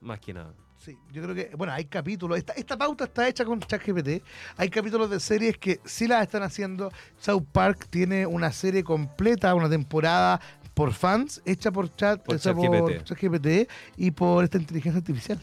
más 0.00 0.18
que 0.20 0.32
nada. 0.32 0.54
Sí, 0.78 0.96
yo 1.12 1.22
creo 1.22 1.34
que, 1.34 1.54
bueno, 1.56 1.72
hay 1.72 1.84
capítulos. 1.84 2.38
Esta, 2.38 2.54
esta 2.54 2.76
pauta 2.76 3.04
está 3.04 3.28
hecha 3.28 3.44
con 3.44 3.60
ChatGPT. 3.60 4.20
Hay 4.56 4.68
capítulos 4.68 5.08
de 5.10 5.20
series 5.20 5.56
que 5.56 5.78
sí 5.84 6.08
las 6.08 6.22
están 6.22 6.42
haciendo. 6.42 6.90
South 7.18 7.44
Park 7.52 7.86
tiene 7.88 8.26
una 8.26 8.50
serie 8.50 8.82
completa, 8.82 9.54
una 9.54 9.70
temporada 9.70 10.40
por 10.74 10.92
fans, 10.92 11.40
hecha 11.44 11.70
por 11.70 11.94
Chat, 11.94 12.24
Por 12.24 12.40
ChatGPT. 12.40 12.78
por 12.78 13.04
ChatGPT 13.04 13.70
y 13.96 14.10
por 14.10 14.42
esta 14.42 14.58
inteligencia 14.58 14.98
artificial. 14.98 15.40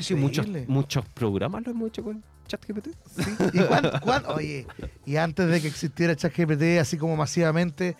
Sí, 0.00 0.14
muchos, 0.16 0.48
muchos 0.66 1.04
programas 1.10 1.64
lo 1.64 1.70
hemos 1.70 1.88
hecho 1.88 2.02
con 2.02 2.24
ChatGPT. 2.46 2.88
¿Y 3.52 3.58
cuánto, 3.60 4.00
cuánto- 4.00 4.34
Oye, 4.34 4.66
y 5.04 5.16
antes 5.16 5.48
de 5.48 5.60
que 5.60 5.68
existiera 5.68 6.14
ChatGPT 6.16 6.78
así 6.80 6.96
como 6.98 7.16
masivamente, 7.16 7.96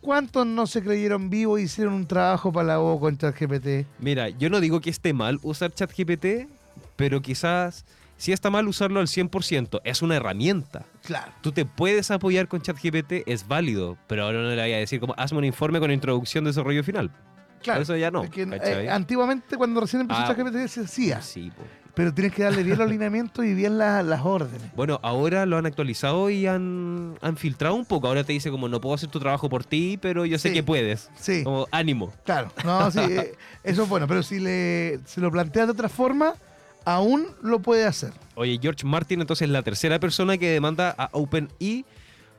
¿cuántos 0.00 0.46
no 0.46 0.66
se 0.66 0.82
creyeron 0.82 1.30
vivos 1.30 1.60
y 1.60 1.64
hicieron 1.64 1.94
un 1.94 2.06
trabajo 2.06 2.52
para 2.52 2.66
la 2.68 2.80
O 2.80 2.98
con 3.00 3.16
ChatGPT? 3.18 3.86
Mira, 3.98 4.28
yo 4.28 4.50
no 4.50 4.60
digo 4.60 4.80
que 4.80 4.90
esté 4.90 5.12
mal 5.12 5.38
usar 5.42 5.72
ChatGPT, 5.72 6.48
pero 6.96 7.22
quizás 7.22 7.84
si 8.16 8.30
está 8.32 8.50
mal 8.50 8.68
usarlo 8.68 9.00
al 9.00 9.08
100%, 9.08 9.80
es 9.82 10.00
una 10.00 10.14
herramienta. 10.16 10.84
Claro. 11.04 11.32
Tú 11.40 11.50
te 11.50 11.64
puedes 11.64 12.10
apoyar 12.12 12.46
con 12.46 12.60
ChatGPT, 12.62 13.26
es 13.26 13.48
válido, 13.48 13.98
pero 14.06 14.24
ahora 14.24 14.38
no 14.42 14.48
le 14.50 14.62
voy 14.62 14.72
a 14.72 14.78
decir 14.78 15.00
como 15.00 15.14
hazme 15.16 15.38
un 15.38 15.44
informe 15.44 15.80
con 15.80 15.90
introducción, 15.90 16.44
desarrollo 16.44 16.84
final. 16.84 17.10
Claro. 17.62 17.82
Eso 17.82 17.96
ya 17.96 18.10
no. 18.10 18.22
Es 18.24 18.30
que, 18.30 18.42
eh, 18.42 18.90
antiguamente, 18.90 19.56
cuando 19.56 19.80
recién 19.80 20.02
empezó 20.02 20.20
Ah. 20.20 20.26
ChatGPT, 20.26 20.68
se 20.68 20.80
hacía. 20.82 21.20
Sí, 21.22 21.50
po. 21.56 21.62
Pero 21.94 22.14
tienes 22.14 22.32
que 22.32 22.42
darle 22.42 22.62
bien 22.62 22.78
los 22.78 22.88
lineamientos 22.90 23.44
y 23.44 23.52
bien 23.54 23.76
la- 23.78 24.02
las 24.02 24.24
órdenes. 24.24 24.74
Bueno, 24.74 24.98
ahora 25.02 25.44
lo 25.44 25.58
han 25.58 25.66
actualizado 25.66 26.30
y 26.30 26.46
han, 26.46 27.18
han 27.20 27.36
filtrado 27.36 27.74
un 27.74 27.84
poco. 27.84 28.06
Ahora 28.08 28.24
te 28.24 28.32
dice 28.32 28.50
como 28.50 28.68
no 28.68 28.80
puedo 28.80 28.94
hacer 28.94 29.10
tu 29.10 29.20
trabajo 29.20 29.48
por 29.50 29.64
ti, 29.64 29.98
pero 30.00 30.24
yo 30.24 30.38
sé 30.38 30.48
Sí. 30.48 30.54
que 30.54 30.62
puedes. 30.62 31.10
Sí, 31.18 31.44
Como 31.44 31.66
ánimo. 31.70 32.12
claro. 32.24 32.50
No, 32.64 32.90
sí, 32.90 32.98
eh, 33.10 33.34
eso 33.62 33.82
es 33.82 33.88
bueno. 33.88 34.06
Pero 34.08 34.22
si 34.22 34.40
le, 34.40 35.00
se 35.04 35.20
lo 35.20 35.30
planteas 35.30 35.66
de 35.66 35.72
otra 35.72 35.88
forma, 35.90 36.34
aún 36.86 37.26
lo 37.42 37.60
puede 37.60 37.84
hacer. 37.84 38.12
Oye, 38.36 38.58
George 38.60 38.86
Martin 38.86 39.20
entonces 39.20 39.46
es 39.46 39.50
la 39.52 39.62
tercera 39.62 39.98
persona 40.00 40.38
que 40.38 40.48
demanda 40.48 40.94
a 40.96 41.10
OpenE 41.12 41.84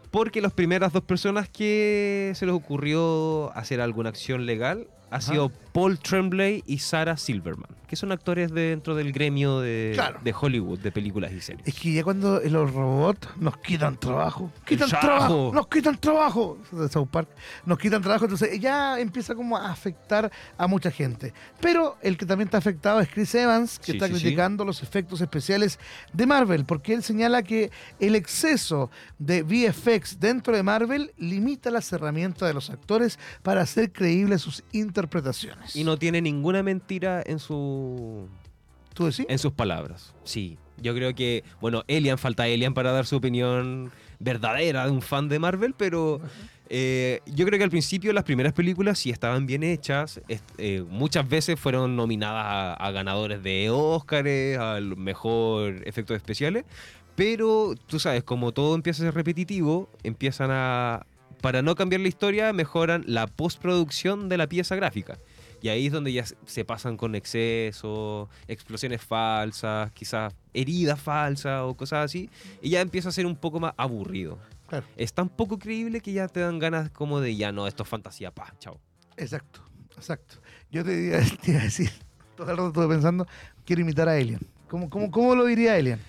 porque 0.10 0.42
las 0.42 0.52
primeras 0.54 0.94
dos 0.94 1.04
personas 1.04 1.48
que 1.50 2.32
se 2.36 2.46
les 2.46 2.54
ocurrió 2.54 3.52
hacer 3.56 3.82
alguna 3.82 4.10
acción 4.10 4.46
legal 4.46 4.88
ha 5.16 5.22
sido 5.22 5.50
Paul 5.74 5.98
Tremblay 6.00 6.64
y 6.68 6.80
Sarah 6.80 7.18
Silverman, 7.18 7.70
que 7.88 7.96
son 7.96 8.12
actores 8.12 8.52
dentro 8.52 8.96
del 8.96 9.12
gremio 9.12 9.60
de, 9.60 9.92
Claro. 9.94 10.20
de 10.24 10.34
Hollywood, 10.40 10.80
de 10.80 10.92
películas 10.92 11.32
y 11.32 11.42
series. 11.42 11.68
Es 11.68 11.76
que 11.76 11.94
ya 11.94 12.04
cuando 12.04 12.40
los 12.42 12.72
robots 12.74 13.28
nos 13.38 13.58
quitan 13.58 13.98
trabajo, 13.98 14.52
quitan 14.66 14.90
trabajo. 14.90 15.52
nos 15.54 15.68
quitan 15.68 15.98
trabajo, 15.98 16.58
de 16.72 16.90
South 16.90 17.08
Park, 17.12 17.30
nos 17.66 17.78
quitan 17.80 18.02
trabajo, 18.02 18.26
entonces 18.26 18.60
ya 18.60 19.00
empieza 19.00 19.34
como 19.36 19.58
a 19.58 19.72
afectar 19.72 20.32
a 20.58 20.68
mucha 20.68 20.92
gente. 20.92 21.34
Pero 21.60 21.98
el 22.02 22.18
que 22.18 22.26
también 22.26 22.48
está 22.48 22.58
afectado 22.60 23.00
es 23.00 23.10
Chris 23.10 23.34
Evans, 23.36 23.80
que 23.80 23.86
Sí, 23.86 23.92
está 23.94 24.08
sí, 24.08 24.16
sí. 24.16 24.22
criticando 24.22 24.66
los 24.66 24.84
efectos 24.84 25.22
especiales 25.22 25.80
de 26.12 26.26
Marvel, 26.28 26.66
porque 26.66 26.94
él 26.94 27.04
señala 27.04 27.42
que 27.44 27.72
el 28.00 28.16
exceso 28.16 28.92
de 29.20 29.44
VFX 29.44 30.20
dentro 30.20 30.56
de 30.56 30.62
Marvel 30.64 31.12
limita 31.18 31.72
las 31.72 31.92
herramientas 31.94 32.48
de 32.48 32.54
los 32.54 32.70
actores 32.70 33.18
para 33.42 33.62
hacer 33.62 33.92
creíbles 33.92 34.42
sus 34.42 34.64
interpretaciones. 34.72 35.03
Y 35.76 35.84
no 35.84 35.98
tiene 35.98 36.22
ninguna 36.22 36.64
mentira 36.64 37.24
en 37.26 37.40
su 37.40 38.28
¿Tú 38.94 39.06
decís? 39.06 39.26
en 39.30 39.40
sus 39.40 39.54
palabras. 39.54 40.14
Sí, 40.24 40.58
yo 40.78 40.94
creo 40.94 41.16
que, 41.16 41.44
bueno, 41.62 41.84
Elian, 41.88 42.18
falta 42.18 42.48
Elian 42.48 42.74
para 42.74 42.92
dar 42.92 43.06
su 43.06 43.16
opinión 43.16 43.92
verdadera 44.20 44.86
de 44.86 44.92
un 44.92 45.02
fan 45.02 45.30
de 45.30 45.40
Marvel, 45.40 45.74
pero 45.78 46.22
eh, 46.70 47.20
yo 47.26 47.46
creo 47.46 47.58
que 47.58 47.64
al 47.64 47.70
principio 47.70 48.14
las 48.14 48.24
primeras 48.24 48.54
películas 48.54 49.00
sí 49.00 49.10
estaban 49.10 49.46
bien 49.46 49.64
hechas, 49.64 50.22
eh, 50.58 50.84
muchas 50.90 51.28
veces 51.28 51.60
fueron 51.60 51.96
nominadas 51.96 52.46
a, 52.46 52.74
a 52.74 52.92
ganadores 52.92 53.44
de 53.44 53.70
Óscares, 53.70 54.58
al 54.58 54.96
mejor 54.96 55.82
efectos 55.86 56.16
especiales, 56.16 56.66
pero 57.16 57.76
tú 57.88 58.00
sabes, 58.00 58.24
como 58.24 58.52
todo 58.52 58.76
empieza 58.76 59.04
a 59.04 59.06
ser 59.08 59.14
repetitivo, 59.14 59.90
empiezan 60.04 60.50
a... 60.52 61.06
Para 61.44 61.62
no 61.62 61.76
cambiar 61.76 62.00
la 62.02 62.08
historia, 62.08 62.54
mejoran 62.54 63.04
la 63.06 63.28
postproducción 63.28 64.30
de 64.30 64.38
la 64.38 64.48
pieza 64.48 64.78
gráfica. 64.78 65.18
Y 65.62 65.68
ahí 65.68 65.88
es 65.88 65.92
donde 65.92 66.14
ya 66.14 66.24
se- 66.26 66.64
pasan 66.66 66.96
con 66.96 67.16
exceso, 67.16 68.30
explosiones 68.48 69.02
falsas, 69.02 69.92
quizás 69.92 70.34
heridas 70.54 71.02
falsas 71.02 71.62
o 71.64 71.76
cosas 71.76 72.06
así. 72.06 72.30
Y 72.62 72.70
ya 72.70 72.80
empieza 72.80 73.10
a 73.10 73.12
ser 73.12 73.26
un 73.26 73.36
poco 73.36 73.60
más 73.60 73.74
aburrido. 73.76 74.40
Claro. 74.70 74.86
Es 74.96 75.14
tan 75.14 75.28
poco 75.28 75.60
creíble 75.60 76.00
que 76.00 76.14
ya 76.14 76.30
te 76.30 76.40
dan 76.40 76.60
ganas 76.60 76.90
como 76.92 77.20
de 77.20 77.36
ya 77.36 77.52
no, 77.52 77.68
esto 77.68 77.84
es 77.84 77.90
fantasía, 77.90 78.32
pa, 78.32 78.54
chao. 78.60 78.80
Exacto, 79.18 79.62
exacto. 79.98 80.36
Yo 80.72 80.84
te 80.86 80.94
iba, 81.00 81.20
te 81.44 81.52
iba 81.52 81.60
a 81.60 81.64
decir, 81.64 81.92
todo 82.38 82.50
el 82.52 82.58
rato 82.58 82.68
estuve 82.70 82.88
pensando, 82.88 83.28
quiero 83.66 83.82
imitar 83.82 84.08
a 84.08 84.14
Alien. 84.14 84.40
¿Cómo, 84.70 84.90
cómo, 84.90 85.12
cómo 85.12 85.36
lo 85.36 85.44
diría 85.46 85.76
Alien? 85.76 86.00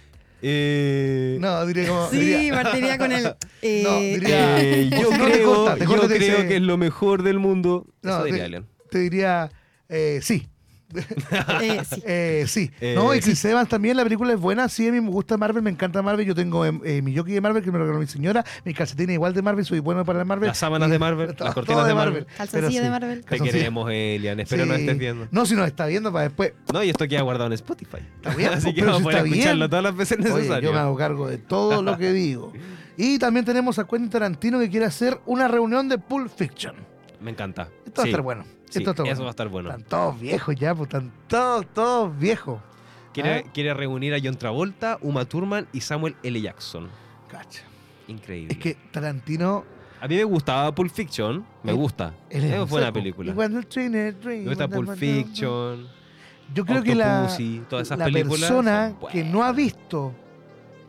Eh, 0.46 1.38
No, 1.40 1.64
diría 1.66 1.88
como... 1.88 2.11
Sí, 2.11 2.18
diría- 2.18 2.62
partiría 2.62 2.98
con 2.98 3.12
el. 3.12 3.26
eh, 3.62 3.83
No, 3.83 3.98
diría- 3.98 4.61
eh, 4.62 4.90
yo 4.90 5.09
te 5.09 5.18
creo, 5.18 5.54
corta, 5.54 5.74
te 5.76 5.85
yo 5.87 6.00
creo 6.07 6.48
que 6.48 6.57
es 6.57 6.62
lo 6.62 6.76
mejor 6.76 7.22
del 7.22 7.38
mundo. 7.38 7.87
No, 8.02 8.11
Eso 8.11 8.24
diría 8.24 8.40
te- 8.40 8.44
Alien. 8.44 8.66
te 8.90 8.98
diría, 8.98 9.50
eh, 9.88 10.20
sí, 10.22 10.46
eh, 10.94 11.83
sí. 11.90 12.02
eh, 12.07 12.44
sí. 12.46 12.70
Eh, 12.80 12.94
no, 12.96 13.14
y 13.14 13.20
Chris 13.20 13.44
Evans 13.44 13.68
también, 13.68 13.96
la 13.96 14.02
película 14.04 14.33
es 14.33 14.40
buena, 14.40 14.68
sí, 14.68 14.87
a 14.88 14.92
mí 14.92 15.00
me 15.00 15.11
gusta 15.11 15.37
Marvel, 15.37 15.62
me 15.62 15.70
encanta 15.70 16.02
Marvel, 16.02 16.26
yo 16.26 16.35
tengo 16.35 16.64
eh, 16.64 16.72
eh, 16.85 17.02
mi 17.02 17.16
jockey 17.16 17.35
de 17.35 17.40
Marvel 17.40 17.62
que 17.62 17.70
me 17.70 17.78
lo 17.78 17.85
regaló 17.85 18.00
mi 18.00 18.07
señora, 18.07 18.44
mi 18.64 18.74
calcetín 18.74 19.11
igual 19.11 19.35
de 19.35 19.42
Marvel, 19.42 19.64
soy 19.64 19.80
bueno 19.80 20.04
para 20.04 20.18
la 20.20 20.24
Marvel. 20.24 20.48
Las 20.48 20.59
sábanas 20.59 20.88
y- 20.88 20.92
de 20.92 20.98
Marvel, 20.98 21.35
las 21.38 21.54
cortinas 21.54 21.87
de 21.87 21.94
Marvel. 21.94 22.26
Calzoncillo 22.37 22.80
de 22.80 22.87
sí, 22.87 22.90
Marvel. 22.90 23.20
Te 23.20 23.26
calzoncillo. 23.26 23.59
queremos, 23.59 23.90
Elian. 23.90 24.40
Espero 24.40 24.66
no 24.66 24.74
Sí. 24.74 24.80
estés 24.80 24.98
viendo. 24.98 25.28
No, 25.30 25.46
si 25.46 25.54
nos 25.54 25.66
está 25.66 25.87
viendo 25.87 26.12
para 26.12 26.24
después. 26.24 26.52
No, 26.72 26.83
y 26.83 26.90
esto 26.90 27.07
queda 27.09 27.22
guardado 27.22 27.46
en 27.46 27.52
Spotify. 27.54 27.98
Está 28.16 28.35
bien, 28.35 28.50
Así 28.54 28.72
que 28.74 28.80
pero 28.80 28.92
vamos 28.92 29.00
a 29.00 29.04
poder 29.04 29.16
está 29.18 29.22
bien. 29.24 29.35
escucharlo 29.38 29.68
todas 29.68 29.83
las 29.85 29.96
veces 29.96 30.18
Oye, 30.18 30.28
necesarias. 30.28 30.62
yo 30.62 30.72
me 30.72 30.78
hago 30.78 30.96
cargo 30.96 31.28
de 31.28 31.38
todo 31.38 31.83
lo 31.83 31.96
que 31.98 32.12
digo. 32.12 32.52
Y 32.96 33.18
también 33.18 33.44
tenemos 33.44 33.78
a 33.78 33.85
Quentin 33.87 34.09
Tarantino 34.11 34.59
que 34.61 34.70
quiere 34.70 34.87
hacer 34.87 35.18
una 35.26 35.48
reunión 35.48 35.88
de 35.88 35.98
Pulp 35.98 36.30
Fiction. 36.35 36.76
Me 37.20 37.30
encanta. 37.33 37.68
Esto 37.87 38.00
va 38.00 38.02
a 38.02 38.04
Sí, 38.04 38.11
estar 38.11 38.22
bueno. 38.22 38.44
Sí, 38.75 38.79
Esto 38.81 38.91
está 38.91 39.03
eso 39.05 39.11
bueno. 39.13 39.23
va 39.25 39.29
a 39.29 39.31
estar 39.31 39.49
bueno. 39.49 39.71
Están 39.71 39.85
todos 39.85 40.21
viejos 40.21 40.57
ya, 40.57 40.75
pues 40.75 40.89
están 40.89 41.13
todos, 41.29 41.67
todos 41.73 42.19
viejos. 42.19 42.61
Quiere, 43.13 43.45
¿Ah? 43.47 43.51
quiere 43.55 43.75
reunir 43.75 44.13
a 44.15 44.19
John 44.23 44.37
Travolta, 44.37 44.99
Uma 45.01 45.25
Thurman 45.25 45.69
y 45.73 45.81
Samuel 45.81 46.17
L. 46.23 46.41
Jackson. 46.41 46.89
Cacha. 47.29 47.63
Increíble. 48.09 48.53
Es 48.55 48.59
que 48.59 48.77
Tarantino. 48.91 49.65
A 50.01 50.09
mí 50.09 50.17
me 50.17 50.25
gustaba 50.25 50.75
Pulp 50.75 50.91
Fiction. 50.93 51.45
Me 51.63 51.71
Él- 51.73 51.77
gusta. 51.79 52.13
es 52.29 52.43
un 52.43 52.53
una 52.53 52.65
buena 52.65 52.93
película. 52.93 53.33
Me 53.35 54.45
gusta 54.45 54.69
Pulp 54.69 54.97
Fiction. 54.97 55.87
Yo 56.53 56.67
creo 56.67 56.83
que 56.83 56.95
la, 56.95 57.27
todas 57.71 57.87
esas 57.89 57.99
la 57.99 58.05
películas 58.05 58.41
persona 58.41 58.95
son 59.01 59.11
que 59.11 59.25
no 59.25 59.43
ha 59.43 59.53
visto 59.53 60.15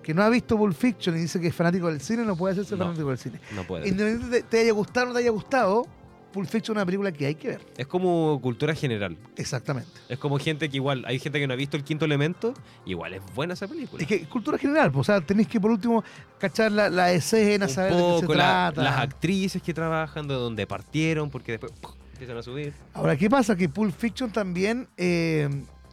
que 0.04 0.14
no 0.14 0.22
ha 0.22 0.30
visto 0.30 0.56
Pulp 0.58 0.76
Fiction 0.76 1.16
y 1.16 1.22
dice 1.22 1.40
que 1.40 1.48
es 1.48 1.56
fanático 1.56 1.88
del 1.88 2.00
cine 2.00 2.24
no 2.26 2.36
puede 2.36 2.52
hacerse 2.54 2.76
No. 2.76 2.86
fanático 2.86 3.10
del 3.10 3.18
cine. 3.18 3.40
No 3.56 3.64
puede. 3.64 3.88
Independientemente 3.88 4.38
de 4.38 4.44
te 4.44 4.60
haya 4.60 4.72
gustado 4.74 5.06
o 5.06 5.10
no 5.10 5.14
te 5.16 5.20
haya 5.22 5.32
gustado, 5.32 5.88
Pulp 6.36 6.50
Fiction 6.50 6.76
es 6.76 6.82
una 6.82 6.86
película 6.86 7.14
que 7.14 7.28
hay 7.28 7.36
que 7.36 7.48
ver. 7.48 7.62
Es 7.78 7.88
como 7.88 8.38
cultura 8.42 8.76
general. 8.76 9.16
Exactamente. 9.38 9.90
Es 10.10 10.20
como 10.20 10.38
gente 10.38 10.68
que 10.68 10.76
igual, 10.76 11.06
hay 11.08 11.18
gente 11.18 11.40
que 11.40 11.48
no 11.48 11.54
ha 11.54 11.56
visto 11.56 11.78
el 11.78 11.86
quinto 11.86 12.04
elemento, 12.04 12.54
igual 12.86 13.14
es 13.14 13.22
buena 13.34 13.54
esa 13.54 13.70
película. 13.70 14.02
Es 14.04 14.08
que 14.10 14.26
cultura 14.26 14.58
general, 14.58 14.92
pues, 14.92 15.00
o 15.08 15.14
sea, 15.14 15.22
tenéis 15.22 15.48
que 15.48 15.62
por 15.62 15.72
último 15.72 16.04
cachar 16.38 16.74
la, 16.74 16.90
la 16.90 17.14
escena, 17.14 17.68
un 17.68 17.72
saber 17.72 17.94
de 17.94 18.00
qué 18.02 18.20
se 18.20 18.36
la- 18.36 18.72
trata. 18.74 18.84
las 18.84 19.00
actrices 19.00 19.62
que 19.62 19.74
trabajan, 19.74 20.28
de 20.28 20.34
dónde 20.34 20.68
partieron, 20.68 21.30
porque 21.30 21.54
después 21.54 21.72
¡pum! 21.80 21.94
empiezan 22.12 22.38
a 22.38 22.44
subir. 22.44 22.74
Ahora, 22.94 23.16
¿qué 23.16 23.30
pasa? 23.30 23.56
Que 23.56 23.70
Pulp 23.70 23.96
Fiction 23.98 24.30
también 24.30 24.90
eh, 24.98 25.48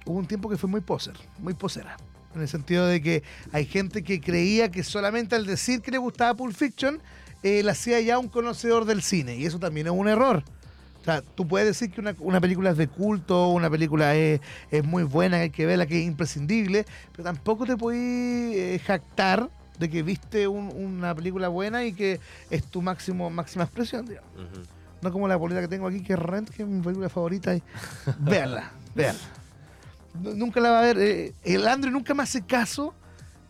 hubo 0.05 0.19
un 0.19 0.27
tiempo 0.27 0.49
que 0.51 0.57
fue 0.57 0.69
muy 0.69 0.81
poser, 0.81 1.15
muy 1.39 1.55
posera. 1.55 1.97
En 2.35 2.41
el 2.41 2.49
sentido 2.49 2.87
de 2.87 3.01
que 3.01 3.23
hay 3.53 3.65
gente 3.67 4.03
que 4.03 4.21
creía 4.21 4.73
que 4.73 4.83
solamente 4.83 5.37
al 5.37 5.47
decir 5.47 5.83
que 5.83 5.93
le 5.93 5.99
gustaba 5.99 6.35
Pulp 6.35 6.55
Fiction, 6.57 7.01
eh, 7.43 7.63
la 7.63 7.73
hacía 7.73 8.01
ya 8.01 8.19
un 8.19 8.29
conocedor 8.29 8.85
del 8.85 9.03
cine. 9.03 9.37
Y 9.37 9.47
eso 9.47 9.59
también 9.59 9.87
es 9.87 9.93
un 9.93 10.09
error. 10.09 10.43
O 11.01 11.05
sea, 11.05 11.21
tú 11.23 11.49
puedes 11.49 11.67
decir 11.67 11.91
que 11.91 12.01
una, 12.01 12.15
una 12.21 12.41
película 12.41 12.71
es 12.71 12.77
de 12.77 12.87
culto, 12.87 13.49
una 13.49 13.69
película 13.69 14.15
es, 14.15 14.41
es 14.71 14.85
muy 14.85 15.03
buena, 15.03 15.39
hay 15.39 15.51
que 15.51 15.67
verla, 15.67 15.87
que 15.87 16.01
es 16.01 16.07
imprescindible, 16.07 16.87
pero 17.11 17.25
tampoco 17.25 17.67
te 17.67 17.77
puedes 17.77 17.99
eh, 18.57 18.81
jactar 18.87 19.51
de 19.81 19.91
que 19.91 20.05
viste 20.05 20.47
un- 20.47 20.69
una 20.77 21.13
película 21.13 21.49
buena 21.49 21.85
y 21.85 21.93
que 21.93 22.21
es 22.51 22.65
tu 22.67 22.83
máximo 22.83 23.31
máxima 23.31 23.65
expresión, 23.65 24.07
digamos. 24.07 24.31
No 25.01 25.11
como 25.11 25.27
la 25.27 25.35
boleta 25.35 25.61
que 25.61 25.67
tengo 25.67 25.89
aquí, 25.89 26.01
que 26.05 26.13
es 26.13 26.19
Rent, 26.21 26.49
que 26.51 26.63
es 26.63 26.69
mi 26.69 26.81
película 26.81 27.09
favorita. 27.09 27.53
Y... 27.57 27.63
Véanla, 28.21 28.71
véanla. 28.95 29.21
Nu- 30.23 30.35
Nunca 30.37 30.61
la 30.61 30.71
va 30.71 30.79
a 30.79 30.83
ver. 30.83 30.99
eh, 31.01 31.35
el 31.43 31.67
Andrew 31.67 31.91
nunca 31.93 32.15
me 32.15 32.23
hace 32.23 32.43
caso 32.43 32.95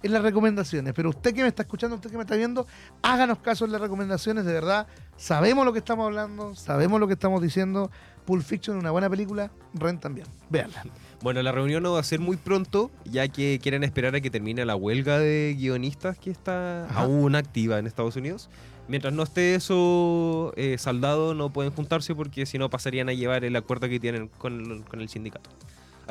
en 0.03 0.13
las 0.13 0.23
recomendaciones. 0.23 0.93
Pero 0.95 1.11
usted 1.11 1.35
que 1.35 1.43
me 1.43 1.49
está 1.49 1.63
escuchando, 1.63 1.97
usted 1.97 2.11
que 2.11 2.17
me 2.17 2.23
está 2.23 2.37
viendo, 2.37 2.67
háganos 3.03 3.39
caso 3.39 3.65
en 3.65 3.73
las 3.73 3.81
recomendaciones. 3.81 4.45
De 4.45 4.53
verdad, 4.53 4.87
sabemos 5.17 5.65
lo 5.65 5.73
que 5.73 5.79
estamos 5.79 6.07
hablando, 6.07 6.55
sabemos 6.55 7.01
lo 7.01 7.07
que 7.07 7.15
estamos 7.15 7.43
diciendo. 7.43 7.91
Pulp 8.25 8.45
Fiction 8.45 8.77
una 8.77 8.91
buena 8.91 9.11
película. 9.11 9.51
Rent 9.75 10.01
también. 10.01 10.27
Véanla. 10.49 10.85
Bueno, 11.23 11.43
la 11.43 11.53
reunión 11.53 11.83
no 11.83 11.93
va 11.93 12.01
a 12.01 12.05
ser 12.05 12.21
muy 12.21 12.37
pronto, 12.37 12.91
ya 13.05 13.29
que 13.29 13.59
quieren 13.63 13.85
esperar 13.85 14.15
a 14.15 14.21
que 14.21 14.31
termine 14.31 14.65
la 14.65 14.77
huelga 14.77 15.19
de 15.19 15.57
guionistas 15.59 16.19
que 16.19 16.31
está 16.31 16.87
Ajá. 16.87 17.03
aún 17.03 17.35
activa 17.35 17.79
en 17.79 17.87
Estados 17.87 18.17
Unidos. 18.17 18.49
Mientras 18.89 19.15
no 19.15 19.23
esté 19.23 19.55
eso 19.55 20.53
eh, 20.57 20.77
saldado, 20.79 21.35
no 21.35 21.53
pueden 21.53 21.73
juntarse 21.73 22.15
porque 22.15 22.47
si 22.47 22.59
no 22.59 22.69
pasarían 22.71 23.09
a 23.09 23.13
llevar 23.13 23.45
el 23.45 23.55
acuerdo 23.57 23.89
que 23.89 24.01
tienen 24.01 24.29
con 24.29 24.61
el, 24.61 24.85
con 24.85 25.01
el 25.01 25.09
sindicato. 25.09 25.51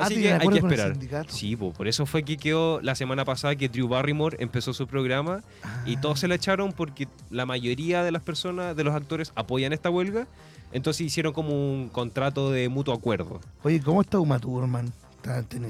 Ah, 0.02 0.06
Así 0.06 0.14
¿tienen 0.16 0.38
que 0.38 0.42
hay 0.46 0.48
que 0.52 0.58
esperar. 0.58 1.26
Sí, 1.28 1.56
po, 1.56 1.72
por 1.72 1.88
eso 1.88 2.06
fue 2.06 2.22
que 2.22 2.36
quedó 2.36 2.80
la 2.80 2.94
semana 2.94 3.24
pasada 3.24 3.56
que 3.56 3.68
Drew 3.68 3.88
Barrymore 3.88 4.36
empezó 4.40 4.72
su 4.74 4.86
programa 4.86 5.42
y 5.86 5.96
Ah. 5.96 6.00
todos 6.00 6.20
se 6.20 6.28
la 6.28 6.34
echaron 6.34 6.72
porque 6.72 7.08
la 7.30 7.46
mayoría 7.46 8.02
de 8.02 8.12
las 8.12 8.22
personas, 8.22 8.76
de 8.76 8.84
los 8.84 8.94
actores, 8.94 9.32
apoyan 9.34 9.72
esta 9.72 9.90
huelga. 9.90 10.26
Entonces 10.72 11.02
hicieron 11.06 11.32
como 11.34 11.50
un 11.52 11.88
contrato 11.90 12.50
de 12.50 12.68
mutuo 12.68 12.94
acuerdo. 12.94 13.40
Oye, 13.62 13.80
¿cómo 13.80 14.00
está 14.00 14.18
Uma 14.18 14.38
Thurman? 14.38 14.92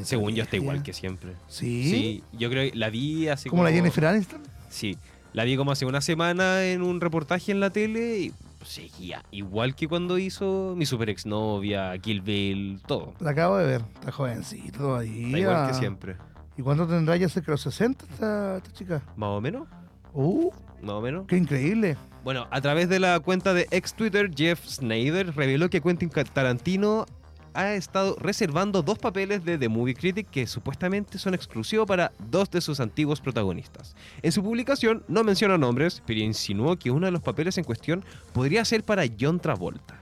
Según 0.05 0.35
yo 0.35 0.45
está 0.45 0.57
igual 0.57 0.83
que 0.83 0.93
siempre. 0.93 1.33
¿Sí? 1.49 1.91
Sí, 1.91 2.25
yo 2.33 2.49
creo 2.49 2.71
que 2.71 2.77
la 2.79 2.89
vi 2.89 3.29
así 3.29 3.49
¿Como 3.51 3.61
como... 3.63 3.69
la 3.69 3.75
Jennifer 3.75 4.07
Aniston? 4.07 4.41
Sí, 4.71 4.97
la 5.35 5.45
vi 5.45 5.57
como 5.57 5.73
hace 5.73 5.85
una 5.87 6.01
semana 6.01 6.65
en 6.65 6.83
un 6.83 7.01
reportaje 7.01 7.53
en 7.53 7.61
la 7.61 7.71
tele 7.71 8.19
y 8.19 8.33
seguía 8.65 9.23
igual 9.31 9.75
que 9.75 9.89
cuando 9.89 10.19
hizo 10.19 10.75
mi 10.77 10.87
super 10.87 11.11
exnovia, 11.11 11.97
Kill 11.99 12.21
Bill, 12.21 12.81
todo. 12.87 13.15
La 13.21 13.31
acabo 13.31 13.57
de 13.59 13.67
ver. 13.67 13.83
Está 13.95 14.13
jovencito 14.13 14.79
todavía. 14.79 15.27
Está 15.27 15.39
igual 15.39 15.69
que 15.69 15.75
siempre. 15.75 16.17
¿Y 16.57 16.63
cuánto 16.63 16.87
tendrá 16.87 17.17
ya 17.17 17.29
cerca 17.29 17.47
de 17.47 17.53
los 17.53 17.63
60 17.63 18.05
esta, 18.11 18.57
esta 18.59 18.73
chica? 18.73 19.03
Más 19.17 19.31
o 19.31 19.41
menos, 19.41 19.69
¡Uh! 20.13 20.51
más 20.83 20.93
o 20.93 21.01
menos. 21.01 21.27
¡Qué 21.27 21.37
increíble! 21.37 21.97
Bueno, 22.25 22.47
a 22.51 22.61
través 22.61 22.89
de 22.89 23.01
la 23.01 23.19
cuenta 23.21 23.55
de 23.55 23.67
ex 23.71 23.95
Twitter, 23.95 24.31
Jeff 24.35 24.65
Snyder 24.65 25.35
reveló 25.35 25.71
que 25.71 25.81
Quentin 25.81 26.11
Tarantino 26.11 27.07
ha 27.55 27.75
estado 27.75 28.17
reservando 28.19 28.83
dos 28.83 28.99
papeles 28.99 29.45
de 29.45 29.59
The 29.59 29.69
Movie 29.69 29.95
Critic 29.95 30.29
que 30.31 30.47
supuestamente 30.47 31.19
son 31.19 31.35
exclusivos 31.35 31.87
para 31.87 32.13
dos 32.31 32.51
de 32.51 32.61
sus 32.61 32.81
antiguos 32.81 33.21
protagonistas. 33.21 33.95
En 34.23 34.33
su 34.33 34.43
publicación 34.43 35.03
no 35.09 35.23
menciona 35.25 35.59
nombres, 35.59 36.03
pero 36.07 36.21
insinuó 36.21 36.77
que 36.79 36.91
uno 36.91 37.07
de 37.07 37.13
los 37.13 37.21
papeles 37.23 37.59
en 37.59 37.65
cuestión 37.65 38.05
podría 38.33 38.65
ser 38.65 38.85
para 38.85 39.05
John 39.21 39.39
Travolta. 39.41 40.01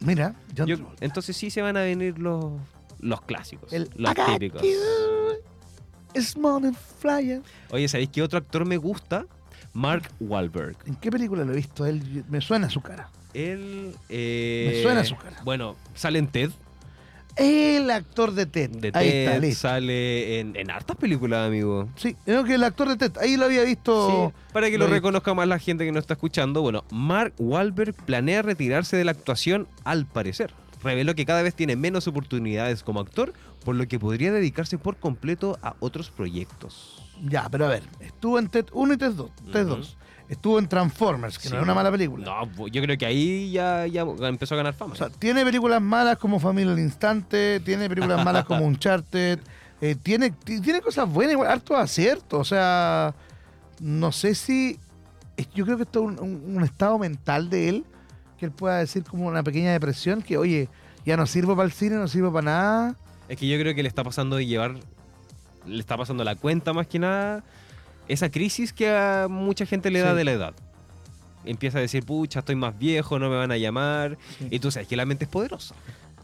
Mira, 0.00 0.34
John 0.56 0.66
Yo- 0.66 0.76
Travolta. 0.76 1.04
entonces 1.04 1.36
sí 1.36 1.50
se 1.50 1.62
van 1.62 1.76
a 1.76 1.80
venir 1.82 2.18
los, 2.18 2.52
los 3.00 3.20
clásicos, 3.22 3.72
El 3.72 3.90
los 3.96 4.14
típicos. 4.14 4.62
Flyer. 7.00 7.42
Oye, 7.70 7.88
¿sabéis 7.88 8.10
qué 8.10 8.22
otro 8.22 8.38
actor 8.38 8.64
me 8.64 8.76
gusta? 8.76 9.26
Mark 9.72 10.08
Wahlberg. 10.20 10.76
¿En 10.86 10.96
qué 10.96 11.10
película 11.10 11.44
lo 11.44 11.52
he 11.52 11.56
visto? 11.56 11.86
Él, 11.86 12.24
me 12.28 12.40
suena 12.40 12.68
su 12.68 12.80
cara. 12.82 13.08
Él. 13.32 13.94
eh, 14.10 14.72
Me 14.74 14.82
suena 14.82 15.04
su 15.04 15.16
cara. 15.16 15.40
Bueno, 15.44 15.76
sale 15.94 16.18
en 16.18 16.26
Ted. 16.26 16.50
El 17.36 17.90
actor 17.90 18.32
de 18.32 18.46
Ted. 18.46 18.70
De 18.70 18.90
Ahí 18.94 19.10
Ted 19.10 19.24
está, 19.26 19.38
listo. 19.38 19.60
sale 19.68 20.40
en, 20.40 20.54
en 20.56 20.70
hartas 20.70 20.96
películas, 20.96 21.46
amigo. 21.46 21.88
Sí, 21.96 22.16
creo 22.24 22.44
que 22.44 22.54
el 22.54 22.64
actor 22.64 22.88
de 22.88 22.96
Ted. 22.96 23.16
Ahí 23.20 23.36
lo 23.36 23.46
había 23.46 23.62
visto. 23.64 24.30
Sí, 24.30 24.34
para 24.52 24.70
que 24.70 24.78
lo, 24.78 24.86
reconozca 24.86 25.32
más 25.34 25.48
la 25.48 25.58
gente 25.58 25.84
que 25.84 25.92
nos 25.92 26.02
está 26.02 26.14
escuchando, 26.14 26.60
bueno, 26.62 26.84
Mark 26.90 27.34
Wahlberg 27.38 27.94
planea 27.94 28.42
retirarse 28.42 28.96
de 28.96 29.04
la 29.04 29.12
actuación 29.12 29.66
al 29.84 30.06
parecer. 30.06 30.52
Reveló 30.82 31.14
que 31.14 31.24
cada 31.24 31.42
vez 31.42 31.54
tiene 31.54 31.76
menos 31.76 32.06
oportunidades 32.08 32.82
como 32.82 33.00
actor, 33.00 33.32
por 33.64 33.76
lo 33.76 33.86
que 33.86 33.98
podría 33.98 34.32
dedicarse 34.32 34.78
por 34.78 34.96
completo 34.96 35.58
a 35.62 35.74
otros 35.80 36.10
proyectos. 36.10 37.02
Ya, 37.24 37.48
pero 37.48 37.66
a 37.66 37.68
ver. 37.68 37.84
Estuvo 38.00 38.38
en 38.38 38.48
Ted 38.48 38.66
1 38.72 38.94
y 38.94 38.96
Ted 38.96 39.12
2. 39.12 39.30
Ted 39.52 39.66
Ujú. 39.66 39.76
2. 39.76 39.96
Estuvo 40.32 40.58
en 40.58 40.66
Transformers, 40.66 41.36
que 41.38 41.48
Sí. 41.48 41.50
no 41.50 41.58
es 41.58 41.62
una 41.62 41.74
mala 41.74 41.90
película. 41.90 42.24
No, 42.24 42.66
yo 42.68 42.80
creo 42.82 42.96
que 42.96 43.04
ahí 43.04 43.50
ya, 43.52 43.86
ya 43.86 44.00
empezó 44.22 44.54
a 44.54 44.56
ganar 44.56 44.72
fama. 44.72 44.94
O 44.94 44.96
sea, 44.96 45.10
tiene 45.10 45.44
películas 45.44 45.82
malas 45.82 46.16
como 46.16 46.40
Familia 46.40 46.72
al 46.72 46.78
Instante, 46.78 47.60
tiene 47.60 47.86
películas 47.88 48.24
malas 48.24 48.46
como 48.46 48.64
Uncharted, 48.64 49.38
eh, 49.82 49.94
tiene, 50.02 50.30
ti- 50.30 50.60
tiene 50.62 50.80
cosas 50.80 51.06
buenas, 51.06 51.34
igual, 51.34 51.50
harto 51.50 51.76
acierto. 51.76 52.38
O 52.38 52.44
sea, 52.44 53.14
no 53.80 54.10
sé 54.10 54.34
si. 54.34 54.78
Yo 55.54 55.64
creo 55.66 55.76
que 55.76 55.82
esto 55.82 56.00
es 56.00 56.06
un, 56.06 56.18
un- 56.20 56.56
un 56.56 56.64
estado 56.64 56.98
mental 56.98 57.50
de 57.50 57.68
él, 57.68 57.84
que 58.38 58.46
él 58.46 58.52
pueda 58.52 58.78
decir 58.78 59.04
como 59.04 59.26
una 59.26 59.42
pequeña 59.42 59.72
depresión, 59.72 60.22
que 60.22 60.38
oye, 60.38 60.68
ya 61.04 61.16
no 61.18 61.26
sirvo 61.26 61.54
para 61.56 61.66
el 61.66 61.72
cine, 61.72 61.96
no 61.96 62.08
sirvo 62.08 62.32
para 62.32 62.44
nada. 62.46 62.96
Es 63.28 63.36
que 63.36 63.46
yo 63.46 63.58
creo 63.58 63.74
que 63.74 63.82
le 63.82 63.88
está 63.88 64.02
pasando 64.02 64.36
de 64.36 64.46
llevar, 64.46 64.76
le 65.66 65.78
está 65.78 65.96
pasando 65.98 66.24
la 66.24 66.36
cuenta 66.36 66.72
más 66.72 66.86
que 66.86 66.98
nada, 66.98 67.44
esa 68.08 68.30
crisis 68.30 68.72
que 68.72 68.90
a 68.90 69.26
mucha 69.30 69.66
gente 69.66 69.90
le 69.90 70.00
da 70.00 70.10
Sí. 70.12 70.16
de 70.18 70.24
la 70.24 70.32
edad. 70.32 70.54
Empieza 71.44 71.78
a 71.78 71.80
decir, 71.80 72.04
pucha, 72.04 72.40
estoy 72.40 72.54
más 72.56 72.78
viejo, 72.78 73.18
no 73.18 73.28
me 73.28 73.36
van 73.36 73.50
a 73.50 73.56
llamar. 73.56 74.16
Sí. 74.38 74.48
Y 74.50 74.58
tú 74.60 74.70
sabes 74.70 74.86
que 74.88 74.96
la 74.96 75.04
mente 75.04 75.24
es 75.24 75.30
poderosa. 75.30 75.74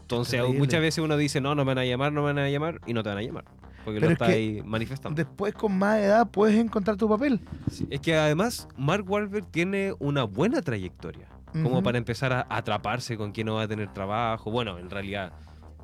Entonces 0.01 0.41
muchas 0.57 0.81
veces 0.81 1.03
uno 1.03 1.17
dice, 1.17 1.39
no, 1.41 1.53
no 1.55 1.63
me 1.65 1.69
van 1.75 1.79
a 1.79 1.85
llamar, 1.85 2.11
no 2.11 2.21
me 2.21 2.27
van 2.33 2.39
a 2.39 2.49
llamar, 2.49 2.79
y 2.87 2.93
no 2.93 3.03
te 3.03 3.09
van 3.09 3.17
a 3.19 3.21
llamar. 3.21 3.43
Porque 3.85 3.99
Pero 3.99 4.07
lo 4.07 4.07
es 4.07 4.13
está 4.13 4.27
que 4.27 4.33
ahí 4.33 4.61
manifestando. 4.65 5.15
Después, 5.15 5.53
con 5.53 5.77
más 5.77 5.99
edad, 5.99 6.27
puedes 6.29 6.57
encontrar 6.59 6.97
tu 6.97 7.07
papel. 7.07 7.39
Sí, 7.71 7.87
Es 7.89 7.99
que 8.01 8.15
además 8.15 8.67
Mark 8.77 9.05
Wahlberg 9.09 9.45
tiene 9.51 9.93
una 9.99 10.23
buena 10.23 10.61
trayectoria. 10.61 11.27
Como 11.51 11.81
para 11.81 11.97
empezar 11.97 12.31
a 12.31 12.45
atraparse 12.49 13.17
con 13.17 13.31
quién 13.31 13.47
no 13.47 13.55
va 13.55 13.63
a 13.63 13.67
tener 13.67 13.91
trabajo. 13.91 14.51
Bueno, 14.51 14.77
en 14.77 14.89
realidad, 14.89 15.31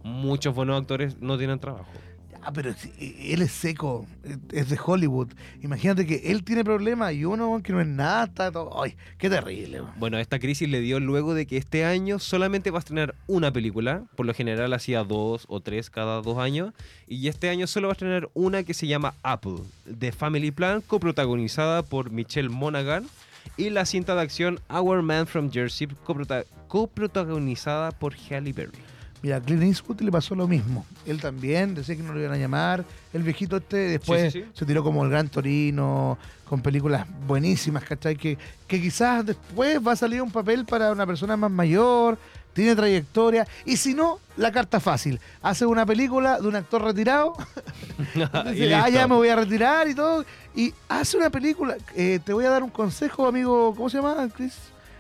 muchos 0.03 0.53
buenos 0.53 0.79
actores 0.79 1.19
no 1.19 1.37
tienen 1.39 1.57
trabajo. 1.59 1.87
Ah, 2.47 2.53
pero 2.53 2.73
si- 2.75 2.93
él 3.33 3.41
es 3.41 3.51
seco, 3.51 4.05
es 4.53 4.69
de 4.69 4.77
Hollywood. 4.83 5.29
Imagínate 5.63 6.05
que 6.05 6.31
él 6.31 6.43
tiene 6.43 6.63
problemas 6.63 7.11
y 7.13 7.25
uno 7.25 7.59
que 7.63 7.73
no 7.73 7.81
es 7.81 7.87
nada, 7.87 8.25
está 8.25 8.51
todo. 8.51 8.83
Ay, 8.83 8.95
qué 9.17 9.31
terrible. 9.31 9.81
Bueno, 9.97 10.19
esta 10.19 10.37
crisis 10.37 10.69
le 10.69 10.79
dio 10.79 10.99
luego 10.99 11.33
de 11.33 11.47
que 11.47 11.57
este 11.57 11.85
año 11.85 12.19
solamente 12.19 12.69
va 12.69 12.77
a 12.77 12.79
estrenar 12.79 13.15
una 13.25 13.51
película. 13.51 14.03
Por 14.15 14.27
lo 14.27 14.33
general 14.35 14.73
hacía 14.73 15.03
dos 15.03 15.45
o 15.47 15.59
tres 15.59 15.89
cada 15.89 16.21
dos 16.21 16.37
años. 16.37 16.71
Y 17.07 17.27
este 17.29 17.49
año 17.49 17.65
solo 17.65 17.87
va 17.87 17.93
a 17.93 17.95
estrenar 17.95 18.29
una 18.35 18.61
que 18.61 18.75
se 18.75 18.85
llama 18.85 19.15
Apple, 19.23 19.57
de 19.85 20.11
Family 20.11 20.51
Plan, 20.51 20.81
coprotagonizada 20.85 21.81
por 21.81 22.11
Michelle 22.11 22.49
Monaghan. 22.49 23.05
Y 23.57 23.71
la 23.71 23.85
cinta 23.85 24.13
de 24.13 24.21
acción 24.21 24.59
Our 24.69 25.01
Man 25.01 25.25
from 25.25 25.49
Jersey, 25.51 25.87
coprota- 26.05 26.45
coprotagonizada 26.67 27.91
por 27.91 28.13
Halle 28.29 28.53
Berry. 28.53 28.77
Mira, 29.25 29.37
a 29.37 29.41
Clint 29.41 29.63
Eastwood 29.63 30.01
le 30.01 30.11
pasó 30.11 30.35
lo 30.35 30.47
mismo. 30.47 30.85
Él 31.03 31.19
también 31.19 31.73
decía 31.73 31.95
que 31.95 32.03
no 32.03 32.13
lo 32.13 32.19
iban 32.19 32.33
a 32.33 32.37
llamar. 32.37 32.85
El 33.11 33.23
viejito 33.23 33.57
este 33.57 33.77
después 33.77 34.31
Sí, 34.31 34.41
sí, 34.41 34.45
sí. 34.45 34.51
se 34.53 34.65
tiró 34.67 34.83
como 34.83 35.03
el 35.03 35.09
Gran 35.09 35.29
Torino, 35.29 36.19
con 36.47 36.61
películas 36.61 37.07
buenísimas, 37.25 37.83
¿cachai? 37.85 38.17
Que, 38.17 38.37
que 38.67 38.79
quizás 38.79 39.25
después 39.25 39.79
va 39.79 39.93
a 39.93 39.95
salir 39.95 40.21
un 40.21 40.29
papel 40.29 40.63
para 40.63 40.91
una 40.91 41.07
persona 41.07 41.35
más 41.35 41.49
mayor, 41.49 42.19
tiene 42.53 42.75
trayectoria. 42.75 43.47
Y 43.65 43.77
si 43.77 43.95
no, 43.95 44.19
la 44.37 44.51
carta 44.51 44.79
fácil. 44.79 45.19
Hace 45.41 45.65
una 45.65 45.87
película 45.87 46.39
de 46.39 46.47
un 46.47 46.55
actor 46.55 46.83
retirado. 46.83 47.33
Y 48.53 48.71
ah, 48.73 48.89
ya 48.89 49.07
me 49.07 49.15
voy 49.15 49.29
a 49.29 49.37
retirar 49.37 49.87
y 49.87 49.95
todo. 49.95 50.23
Y 50.55 50.71
hace 50.87 51.17
una 51.17 51.31
película. 51.31 51.77
Eh, 51.95 52.19
te 52.23 52.31
voy 52.31 52.45
a 52.45 52.51
dar 52.51 52.61
un 52.61 52.69
consejo, 52.69 53.25
amigo. 53.25 53.73
¿Cómo 53.75 53.89
se 53.89 53.97
llama, 53.97 54.29
Chris? 54.35 54.53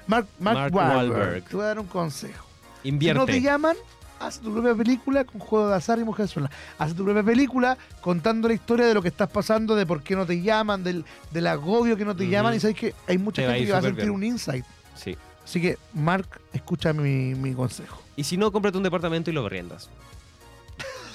Mark, 0.07 0.25
Mark, 0.39 0.57
Mark 0.57 0.73
Wahlberg. 0.73 1.11
Wahlberg. 1.11 1.43
Te 1.43 1.55
voy 1.55 1.63
a 1.63 1.67
dar 1.67 1.79
un 1.79 1.85
consejo. 1.85 2.43
Si 2.81 2.89
Invierte. 2.89 3.19
no 3.19 3.25
te 3.25 3.41
llaman, 3.41 3.75
haz 4.19 4.39
tu 4.39 4.51
propia 4.53 4.73
película 4.75 5.23
con 5.25 5.39
juego 5.39 5.67
de 5.69 5.75
azar 5.75 5.99
y 5.99 6.03
mujer 6.03 6.27
sola. 6.27 6.49
Haz 6.77 6.93
tu 6.95 7.03
propia 7.03 7.23
película 7.23 7.77
contando 8.01 8.47
la 8.47 8.53
historia 8.53 8.85
de 8.85 8.93
lo 8.93 9.01
que 9.01 9.07
estás 9.09 9.29
pasando, 9.29 9.75
de 9.75 9.85
por 9.85 10.01
qué 10.03 10.15
no 10.15 10.25
te 10.25 10.41
llaman, 10.41 10.83
del, 10.83 11.05
del 11.31 11.47
agobio 11.47 11.97
que 11.97 12.05
no 12.05 12.15
te 12.15 12.27
llaman. 12.27 12.53
Y 12.55 12.59
sabes 12.59 12.75
que 12.77 12.93
hay 13.07 13.17
mucha 13.17 13.41
Te 13.43 13.47
gente 13.49 13.65
que 13.65 13.71
va 13.71 13.77
a 13.79 13.81
sentir 13.81 14.03
bien. 14.05 14.11
un 14.15 14.23
insight. 14.23 14.65
Sí. 14.95 15.17
Así 15.43 15.61
que, 15.61 15.77
Mark, 15.93 16.27
escucha 16.53 16.91
mi, 16.93 17.35
mi 17.35 17.53
consejo. 17.53 18.01
Y 18.15 18.23
si 18.23 18.37
no, 18.37 18.51
cómprate 18.51 18.77
un 18.77 18.83
departamento 18.83 19.29
y 19.29 19.33
lo 19.33 19.45
arriendas. 19.45 19.89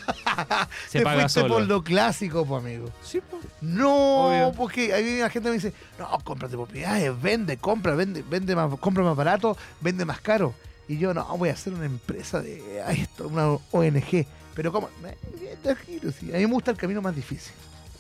Se 0.89 0.99
Te 0.99 1.05
paga 1.05 1.23
fuiste 1.23 1.41
solo. 1.41 1.55
por 1.55 1.63
lo 1.67 1.83
clásico, 1.85 2.45
pues, 2.45 2.63
amigo. 2.65 2.91
Sí, 3.03 3.21
po. 3.21 3.39
No, 3.61 4.27
Obvio. 4.29 4.53
porque 4.57 4.93
ahí 4.93 5.19
la 5.19 5.31
gente 5.31 5.49
me 5.49 5.55
dice, 5.57 5.73
no, 5.99 6.09
cómprate 6.25 6.57
propiedades, 6.57 7.21
vende, 7.21 7.57
compra, 7.59 7.95
vende, 7.95 8.25
vende 8.29 8.57
más, 8.57 8.77
compra 8.79 9.05
más 9.05 9.17
barato, 9.17 9.57
vende 9.81 10.05
más 10.05 10.21
caro. 10.21 10.55
Y 10.91 10.99
yo, 10.99 11.15
no, 11.15 11.25
voy 11.39 11.51
a 11.51 11.53
hacer 11.53 11.73
una 11.73 11.87
empresa 11.87 12.41
de 12.43 12.83
esto, 12.91 13.29
una 13.29 13.47
ONG. 13.71 14.27
Pero 14.55 14.73
como, 14.73 14.89
eh, 15.07 15.57
tranquilo, 15.63 16.11
sí. 16.11 16.31
A 16.33 16.37
mí 16.39 16.47
me 16.49 16.53
gusta 16.53 16.73
el 16.73 16.77
camino 16.77 17.01
más 17.01 17.15
difícil. 17.15 17.53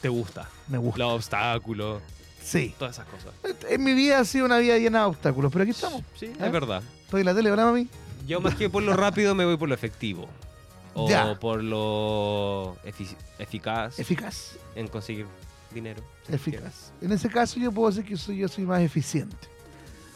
Te 0.02 0.08
gusta. 0.08 0.48
Me 0.66 0.76
gusta. 0.76 0.98
Los 0.98 1.12
obstáculos, 1.12 2.02
Sí. 2.42 2.74
todas 2.76 2.96
esas 2.96 3.06
cosas. 3.06 3.32
En 3.68 3.84
mi 3.84 3.94
vida 3.94 4.18
ha 4.18 4.24
sido 4.24 4.44
una 4.44 4.58
vida 4.58 4.76
llena 4.76 5.02
de 5.02 5.04
obstáculos, 5.06 5.52
pero 5.52 5.62
aquí 5.62 5.70
estamos. 5.70 6.02
Sí, 6.18 6.26
¿Eh? 6.26 6.32
es 6.40 6.50
verdad. 6.52 6.82
Estoy 7.04 7.20
en 7.20 7.26
la 7.26 7.34
tele, 7.34 7.50
¿verdad, 7.50 7.66
mami? 7.66 7.88
Yo 8.26 8.40
más 8.40 8.56
que 8.56 8.68
por 8.68 8.82
lo 8.82 8.96
rápido 8.96 9.36
me 9.36 9.44
voy 9.44 9.56
por 9.56 9.68
lo 9.68 9.74
efectivo. 9.76 10.28
O 10.94 11.08
Ya. 11.08 11.38
por 11.38 11.62
lo 11.62 12.76
eficaz 13.38 14.00
Eficaz. 14.00 14.56
en 14.74 14.88
conseguir 14.88 15.26
dinero. 15.72 16.02
si. 16.26 16.34
Eficaz. 16.34 16.90
En 17.00 17.12
ese 17.12 17.28
caso 17.28 17.60
yo 17.60 17.70
puedo 17.70 17.88
decir 17.90 18.04
que 18.04 18.16
soy, 18.16 18.38
yo 18.38 18.48
soy 18.48 18.64
más 18.64 18.80
eficiente. 18.80 19.36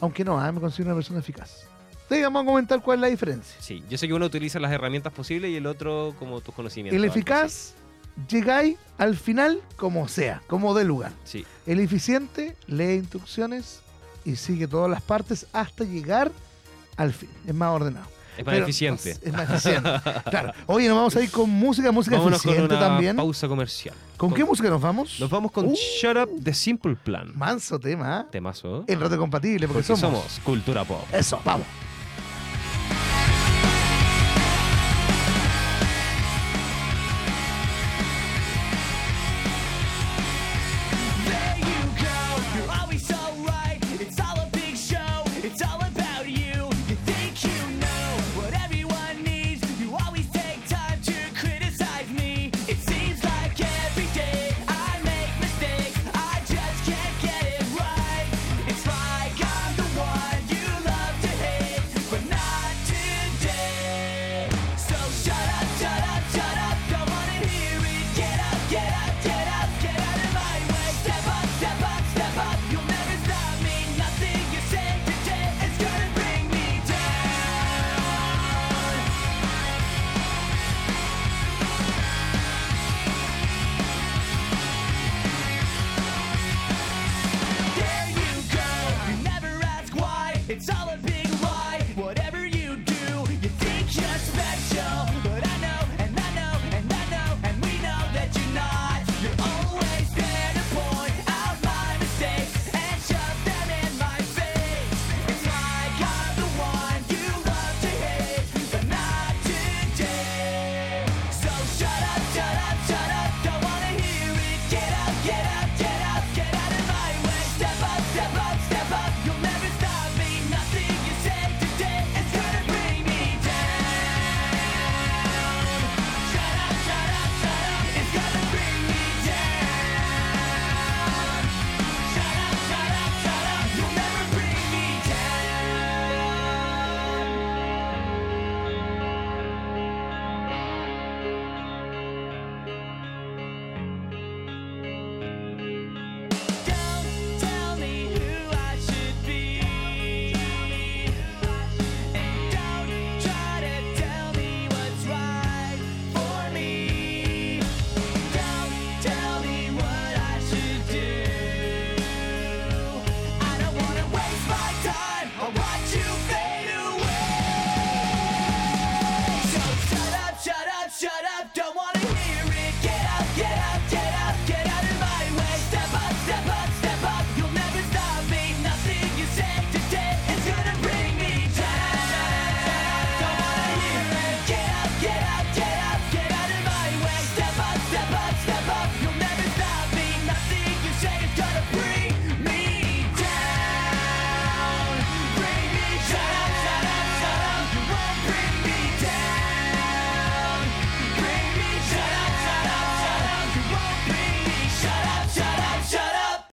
Aunque 0.01 0.25
no, 0.25 0.37
ah, 0.41 0.51
me 0.51 0.61
considero 0.61 0.89
una 0.91 0.97
persona 0.97 1.21
eficaz. 1.21 1.69
Entonces, 2.05 2.23
vamos 2.25 2.43
a 2.43 2.47
comentar 2.47 2.81
cuál 2.83 2.99
es 2.99 3.01
la 3.03 3.07
diferencia. 3.09 3.57
Sí, 3.61 3.83
yo 3.89 3.99
sé 3.99 4.07
que 4.07 4.15
uno 4.15 4.27
utiliza 4.27 4.61
las 4.61 4.71
herramientas 4.73 5.13
posibles 5.13 5.51
y 5.51 5.57
el 5.57 5.67
otro 5.67 6.15
como 6.19 6.41
tus 6.41 6.55
conocimientos. 6.55 6.97
El 6.97 7.05
eficaz, 7.05 7.75
llegáis 8.29 8.77
al 8.99 9.17
final 9.17 9.61
como 9.77 10.07
sea, 10.09 10.43
como 10.47 10.75
dé 10.75 10.85
lugar. 10.85 11.13
Sí, 11.25 11.45
El 11.67 11.81
eficiente, 11.81 12.57
lee 12.67 12.95
instrucciones 12.97 13.81
y 14.25 14.37
sigue 14.37 14.69
todas 14.69 14.91
las 14.91 15.03
partes 15.03 15.47
hasta 15.53 15.85
llegar 15.85 16.31
al 16.97 17.13
fin. 17.13 17.31
Es 17.47 17.55
más 17.55 17.71
ordenado. 17.71 18.07
es 18.39 18.45
más 18.45 18.53
Pero, 18.53 18.65
eficiente. 18.65 19.17
Es 19.23 19.33
más 19.33 19.49
eficiente. 19.51 19.91
claro. 20.31 20.53
Oye, 20.67 20.89
nos 20.89 20.97
vamos 20.99 21.17
a 21.17 21.23
ir 21.23 21.31
con 21.31 21.49
música, 21.51 21.91
música 21.91 22.17
Vámonos 22.19 22.43
con 22.43 22.51
eficiente 22.53 22.75
una 22.77 22.87
también. 22.87 23.17
pausa 23.17 23.49
comercial. 23.49 23.95
¿Con 24.19 24.33
qué 24.33 24.45
música 24.45 24.69
nos 24.71 24.81
vamos? 24.81 25.19
Nos 25.19 25.31
vamos 25.31 25.51
con 25.51 25.67
Uh. 25.67 25.75
Shut 25.75 26.17
Up 26.17 26.31
The 26.45 26.55
Simple 26.55 26.97
Plan. 26.97 27.33
Manso 27.35 27.79
tema, 27.81 28.21
¿eh? 28.21 28.29
Temazo. 28.31 28.85
En 28.87 29.01
rato 29.01 29.19
compatible, 29.19 29.67
porque, 29.67 29.83
Porque 29.83 30.01
somos. 30.01 30.21
somos 30.21 30.41
Cultura 30.45 30.85
Pop. 30.85 31.03
Eso, 31.13 31.41
vamos. 31.45 31.67